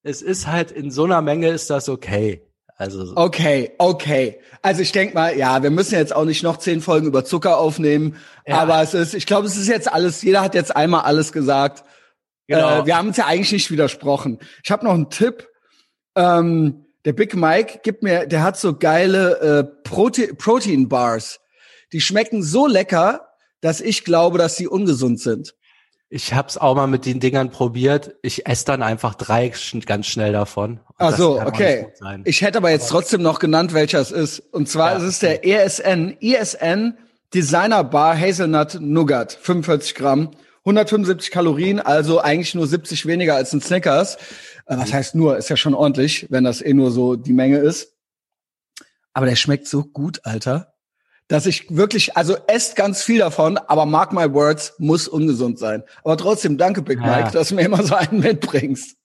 es 0.03 0.21
ist 0.21 0.47
halt 0.47 0.71
in 0.71 0.91
so 0.91 1.03
einer 1.05 1.21
Menge 1.21 1.49
ist 1.49 1.69
das 1.69 1.89
okay. 1.89 2.44
Also 2.77 3.05
so. 3.05 3.15
Okay, 3.15 3.71
okay. 3.77 4.39
Also 4.61 4.81
ich 4.81 4.91
denk 4.91 5.13
mal, 5.13 5.37
ja, 5.37 5.63
wir 5.63 5.69
müssen 5.69 5.95
jetzt 5.95 6.13
auch 6.13 6.25
nicht 6.25 6.43
noch 6.43 6.57
zehn 6.57 6.81
Folgen 6.81 7.07
über 7.07 7.23
Zucker 7.23 7.57
aufnehmen. 7.57 8.17
Ja. 8.45 8.59
Aber 8.59 8.81
es 8.81 8.93
ist, 8.93 9.13
ich 9.13 9.25
glaube, 9.25 9.47
es 9.47 9.55
ist 9.55 9.67
jetzt 9.67 9.91
alles, 9.91 10.21
jeder 10.21 10.41
hat 10.41 10.55
jetzt 10.55 10.75
einmal 10.75 11.01
alles 11.01 11.31
gesagt. 11.31 11.83
Genau. 12.47 12.81
Äh, 12.81 12.85
wir 12.85 12.97
haben 12.97 13.07
uns 13.07 13.17
ja 13.17 13.25
eigentlich 13.25 13.53
nicht 13.53 13.71
widersprochen. 13.71 14.39
Ich 14.63 14.71
habe 14.71 14.85
noch 14.85 14.93
einen 14.93 15.09
Tipp. 15.09 15.47
Ähm, 16.15 16.85
der 17.05 17.13
Big 17.13 17.35
Mike 17.35 17.79
gibt 17.83 18.03
mir, 18.03 18.25
der 18.25 18.43
hat 18.43 18.57
so 18.57 18.75
geile 18.75 19.39
äh, 19.39 19.63
Prote 19.83 20.33
Protein 20.33 20.89
Bars. 20.89 21.39
Die 21.93 22.01
schmecken 22.01 22.43
so 22.43 22.67
lecker, 22.67 23.29
dass 23.61 23.79
ich 23.79 24.03
glaube, 24.03 24.37
dass 24.37 24.57
sie 24.57 24.67
ungesund 24.67 25.21
sind. 25.21 25.54
Ich 26.09 26.33
hab's 26.33 26.57
auch 26.57 26.75
mal 26.75 26.87
mit 26.87 27.05
den 27.05 27.19
Dingern 27.19 27.49
probiert. 27.49 28.15
Ich 28.21 28.47
esse 28.47 28.65
dann 28.65 28.83
einfach 28.83 29.15
drei 29.15 29.51
ganz 29.85 30.05
schnell 30.05 30.31
davon. 30.31 30.73
Und 30.73 30.95
Ach 30.97 31.09
das 31.09 31.17
so, 31.17 31.35
kann 31.37 31.47
auch 31.47 31.49
okay. 31.49 31.87
Ich 32.25 32.41
hätte 32.41 32.59
aber 32.59 32.69
jetzt 32.69 32.89
trotzdem 32.89 33.21
noch 33.21 33.39
genannt, 33.39 33.73
welcher 33.73 33.99
es 33.99 34.11
ist. 34.11 34.39
Und 34.39 34.69
zwar 34.69 34.91
Ja, 34.91 34.97
ist 34.97 35.03
es 35.03 35.19
der 35.19 35.45
ESN, 35.45 36.15
ESN 36.21 36.97
Designer 37.33 37.83
Bar 37.83 38.17
Hazelnut 38.17 38.77
Nougat, 38.79 39.33
45 39.33 39.95
Gramm, 39.95 40.31
175 40.59 41.31
Kalorien, 41.31 41.79
also 41.79 42.21
eigentlich 42.21 42.55
nur 42.55 42.67
70 42.67 43.05
weniger 43.07 43.35
als 43.35 43.51
ein 43.51 43.61
Snickers. 43.61 44.15
Äh, 44.67 44.77
Was 44.77 44.93
heißt 44.93 45.15
nur, 45.15 45.37
ist 45.37 45.49
ja 45.49 45.57
schon 45.57 45.73
ordentlich, 45.73 46.27
wenn 46.29 46.43
das 46.43 46.61
eh 46.61 46.73
nur 46.73 46.91
so 46.91 47.15
die 47.15 47.33
Menge 47.33 47.57
ist. 47.57 47.93
Aber 49.13 49.25
der 49.25 49.35
schmeckt 49.35 49.67
so 49.67 49.83
gut, 49.83 50.21
Alter, 50.23 50.74
dass 51.27 51.45
ich 51.45 51.75
wirklich, 51.75 52.15
also 52.15 52.35
esst 52.47 52.75
ganz 52.75 53.03
viel 53.03 53.19
davon, 53.19 53.57
aber 53.57 53.85
mark 53.85 54.13
my 54.13 54.31
words, 54.31 54.75
muss 54.77 55.07
ungesund 55.07 55.57
sein. 55.57 55.83
Aber 56.03 56.17
trotzdem, 56.17 56.57
danke 56.57 56.81
Big 56.81 56.99
Ja. 56.99 57.17
Mike, 57.17 57.31
dass 57.31 57.49
du 57.49 57.55
mir 57.55 57.63
immer 57.63 57.83
so 57.83 57.95
einen 57.95 58.19
mitbringst. 58.19 58.95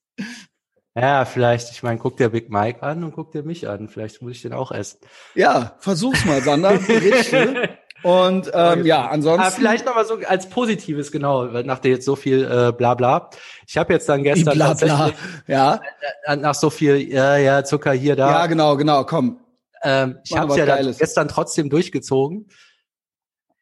ja, 0.95 1.25
vielleicht, 1.25 1.71
ich 1.71 1.81
meine, 1.83 1.97
guck 1.97 2.17
dir 2.17 2.29
Big 2.29 2.49
Mike 2.51 2.83
an 2.83 3.03
und 3.03 3.13
guck 3.13 3.31
dir 3.31 3.43
mich 3.43 3.67
an. 3.67 3.89
Vielleicht 3.89 4.21
muss 4.21 4.33
ich 4.33 4.41
den 4.41 4.53
auch 4.53 4.71
essen. 4.71 4.99
Ja, 5.33 5.75
versuch's 5.79 6.25
mal, 6.25 6.41
Sander. 6.41 6.77
Berichte. 6.77 7.77
Und 8.03 8.51
ähm, 8.53 8.85
ja, 8.85 9.07
ansonsten. 9.07 9.41
Aber 9.41 9.51
vielleicht 9.51 9.85
noch 9.85 9.95
mal 9.95 10.05
so 10.05 10.17
als 10.27 10.49
Positives, 10.49 11.11
genau, 11.11 11.45
nach 11.45 11.79
der 11.79 11.91
jetzt 11.91 12.05
so 12.05 12.15
viel 12.15 12.43
äh, 12.43 12.71
bla 12.71 12.93
bla. 12.95 13.29
Ich 13.67 13.77
habe 13.77 13.93
jetzt 13.93 14.09
dann 14.09 14.23
gestern 14.23 14.55
bla 14.55 14.73
bla. 14.73 15.11
Ja, 15.47 15.81
äh, 16.25 16.35
nach 16.35 16.55
so 16.55 16.69
viel, 16.69 17.11
ja, 17.11 17.37
ja, 17.37 17.63
Zucker 17.63 17.93
hier, 17.93 18.15
da. 18.15 18.29
ja, 18.29 18.45
genau, 18.47 18.77
genau, 18.77 19.03
komm. 19.05 19.40
Ähm, 19.83 20.19
ich 20.23 20.35
habe 20.35 20.49
was 20.49 20.57
ja 20.57 20.65
dann 20.65 20.95
gestern 20.95 21.27
trotzdem 21.27 21.69
durchgezogen. 21.69 22.49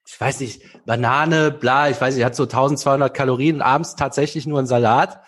Ich 0.05 0.19
weiß 0.19 0.39
nicht, 0.39 0.61
Banane, 0.85 1.51
bla, 1.51 1.89
ich 1.89 2.01
weiß 2.01 2.15
nicht, 2.15 2.25
hat 2.25 2.35
so 2.35 2.43
1200 2.43 3.13
Kalorien, 3.13 3.61
abends 3.61 3.95
tatsächlich 3.95 4.47
nur 4.47 4.59
ein 4.59 4.65
Salat. 4.65 5.21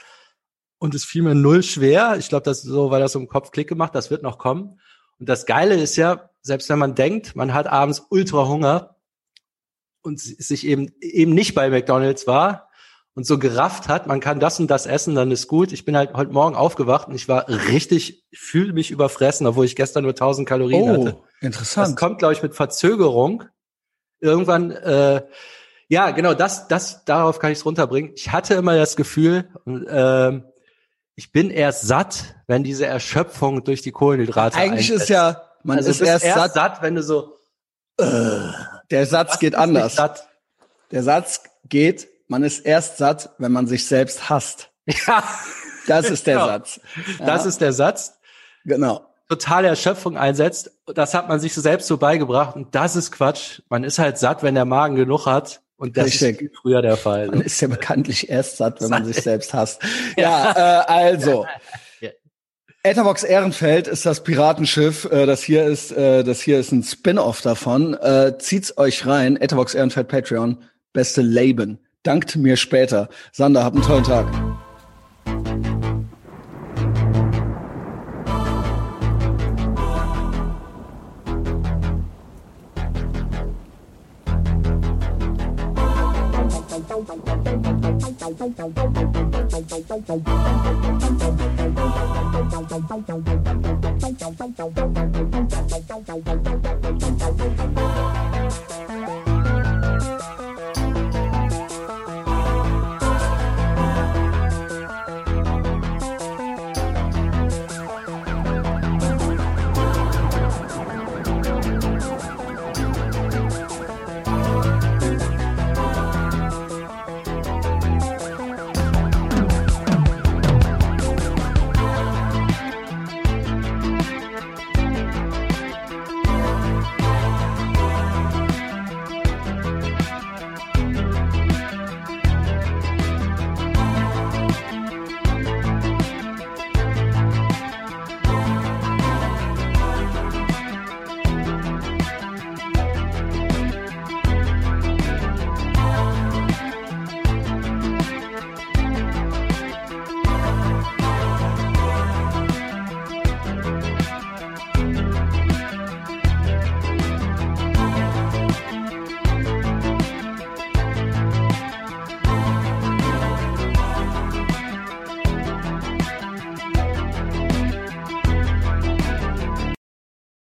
Und 0.80 0.96
es 0.96 1.06
fiel 1.06 1.22
mir 1.22 1.36
null 1.36 1.62
schwer. 1.62 2.16
Ich 2.18 2.30
glaube, 2.30 2.44
das 2.44 2.60
ist 2.60 2.72
so, 2.72 2.90
weil 2.90 3.00
das 3.00 3.12
so 3.12 3.20
im 3.20 3.28
Kopf 3.28 3.52
Klick 3.52 3.68
gemacht, 3.68 3.94
das 3.94 4.10
wird 4.10 4.24
noch 4.24 4.40
kommen. 4.40 4.80
Und 5.20 5.30
das 5.30 5.46
Geile 5.46 5.76
ist 5.76 5.96
ja, 5.98 6.32
selbst 6.42 6.68
wenn 6.70 6.80
man 6.80 6.96
denkt, 6.96 7.36
man 7.36 7.54
hat 7.54 7.68
abends 7.68 8.08
ultra 8.10 8.48
Hunger 8.48 8.96
und 10.02 10.20
sich 10.20 10.66
eben, 10.66 10.92
eben 11.00 11.34
nicht 11.36 11.54
bei 11.54 11.70
McDonalds 11.70 12.26
war 12.26 12.71
und 13.14 13.26
so 13.26 13.38
gerafft 13.38 13.88
hat, 13.90 14.08
man 14.08 14.20
kann 14.22 14.40
das 14.40 14.60
und 14.60 14.68
das 14.68 14.86
essen, 14.86 15.16
dann 15.16 15.32
ist 15.32 15.48
gut. 15.48 15.72
Ich 15.74 15.84
bin 15.84 15.98
halt 15.98 16.14
heute 16.14 16.32
Morgen 16.32 16.56
aufgewacht 16.56 17.08
und 17.10 17.16
ich 17.16 17.28
war 17.28 17.48
richtig, 17.50 18.24
ich 18.32 18.40
fühle 18.40 18.74
mich 18.74 18.90
überfressen, 18.92 19.46
obwohl 19.48 19.66
ich 19.66 19.76
gestern 19.76 20.04
nur 20.04 20.14
1000 20.14 20.48
Kalorien 20.48 20.90
hatte. 20.90 21.16
Oh, 21.18 21.24
Das 21.42 21.46
interessant. 21.46 21.98
kommt, 21.98 22.20
glaube 22.20 22.34
ich, 22.34 22.42
mit 22.42 22.56
Verzögerung. 22.56 23.44
Irgendwann, 24.22 24.72
äh, 24.72 25.24
ja, 25.90 26.12
genau, 26.12 26.34
das, 26.34 26.70
das, 26.70 27.04
darauf 27.04 27.40
kann 27.40 27.52
ich 27.52 27.58
es 27.58 27.66
runterbringen. 27.66 28.12
Ich 28.16 28.32
hatte 28.32 28.54
immer 28.54 28.78
das 28.78 28.96
Gefühl, 28.96 29.50
ähm, 29.66 30.46
ich 31.16 31.34
bin 31.34 31.50
erst 31.50 31.82
satt, 31.82 32.36
wenn 32.48 32.64
diese 32.64 32.86
Erschöpfung 32.86 33.64
durch 33.66 33.82
die 33.82 33.92
Kohlenhydrate 33.92 34.58
Eigentlich 34.58 34.90
ist 34.90 34.94
einsetzt. 35.02 35.10
ja, 35.10 35.42
man 35.64 35.78
also 35.78 35.90
ist 35.92 36.00
erst, 36.02 36.24
erst 36.24 36.38
satt. 36.38 36.54
satt, 36.54 36.82
wenn 36.82 36.96
du 36.96 37.04
so 37.04 37.36
Der 38.90 39.06
Satz 39.06 39.38
geht 39.40 39.54
ist 39.54 39.60
anders. 39.60 39.96
Der 40.92 41.04
Satz 41.04 41.44
geht, 41.68 42.08
man 42.32 42.44
ist 42.44 42.60
erst 42.66 42.98
satt, 42.98 43.30
wenn 43.38 43.52
man 43.52 43.68
sich 43.68 43.86
selbst 43.86 44.30
hasst. 44.30 44.70
Ja, 44.88 45.24
Das 45.88 46.10
ist 46.10 46.26
der 46.28 46.36
Genau. 46.40 46.48
Satz. 46.48 46.80
das 47.20 47.46
ist 47.46 47.62
der 47.62 47.74
Satz. 47.74 48.18
Genau. 48.66 49.06
totale 49.30 49.68
Erschöpfung 49.68 50.18
einsetzt. 50.18 50.72
Das 50.96 51.14
hat 51.14 51.28
man 51.30 51.40
sich 51.40 51.54
so 51.54 51.62
selbst 51.62 51.88
so 51.88 51.98
beigebracht 51.98 52.56
und 52.56 52.74
das 52.74 52.96
ist 52.96 53.12
Quatsch. 53.12 53.62
Man 53.70 53.84
ist 53.84 54.00
halt 54.00 54.18
satt, 54.18 54.44
wenn 54.44 54.56
der 54.56 54.66
Magen 54.66 54.96
genug 54.96 55.26
hat. 55.26 55.62
Und 55.78 55.98
das 55.98 56.06
Richtig. 56.08 56.42
ist 56.42 56.58
früher 56.62 56.82
der 56.82 56.96
Fall. 56.96 57.28
Man 57.28 57.42
ist 57.42 57.60
ja 57.60 57.68
bekanntlich 57.68 58.30
erst 58.30 58.58
satt, 58.58 58.82
wenn 58.82 58.90
man 58.90 59.04
sich 59.06 59.18
selbst 59.18 59.54
hasst. 59.54 59.82
Ja, 60.18 60.52
äh, 60.52 60.86
also. 60.88 61.46
Etherbox 62.84 63.24
Ehrenfeld 63.24 63.88
ist 63.88 64.06
das 64.06 64.24
Piratenschiff. 64.24 65.06
Äh, 65.06 65.26
das 65.26 65.44
hier 65.44 65.66
ist, 65.66 65.92
äh, 65.92 66.24
das 66.24 66.42
hier 66.42 66.60
ist 66.60 66.72
ein 66.72 66.84
Spin-off 66.84 67.42
davon. 67.42 67.94
Äh, 67.96 68.38
zieht's 68.40 68.78
euch 68.78 69.06
rein. 69.06 69.38
Etherbox 69.38 69.74
Ehrenfeld 69.76 70.08
Patreon. 70.08 70.64
Beste 70.94 71.22
Leben. 71.22 71.80
Dankt 72.04 72.36
mir 72.36 72.58
später. 72.58 73.10
Sander, 73.32 73.64
habt 73.64 73.76
einen 73.76 73.86
tollen 73.86 74.04
Tag. 74.04 74.26
Thank 96.12 96.46
you. 96.48 96.51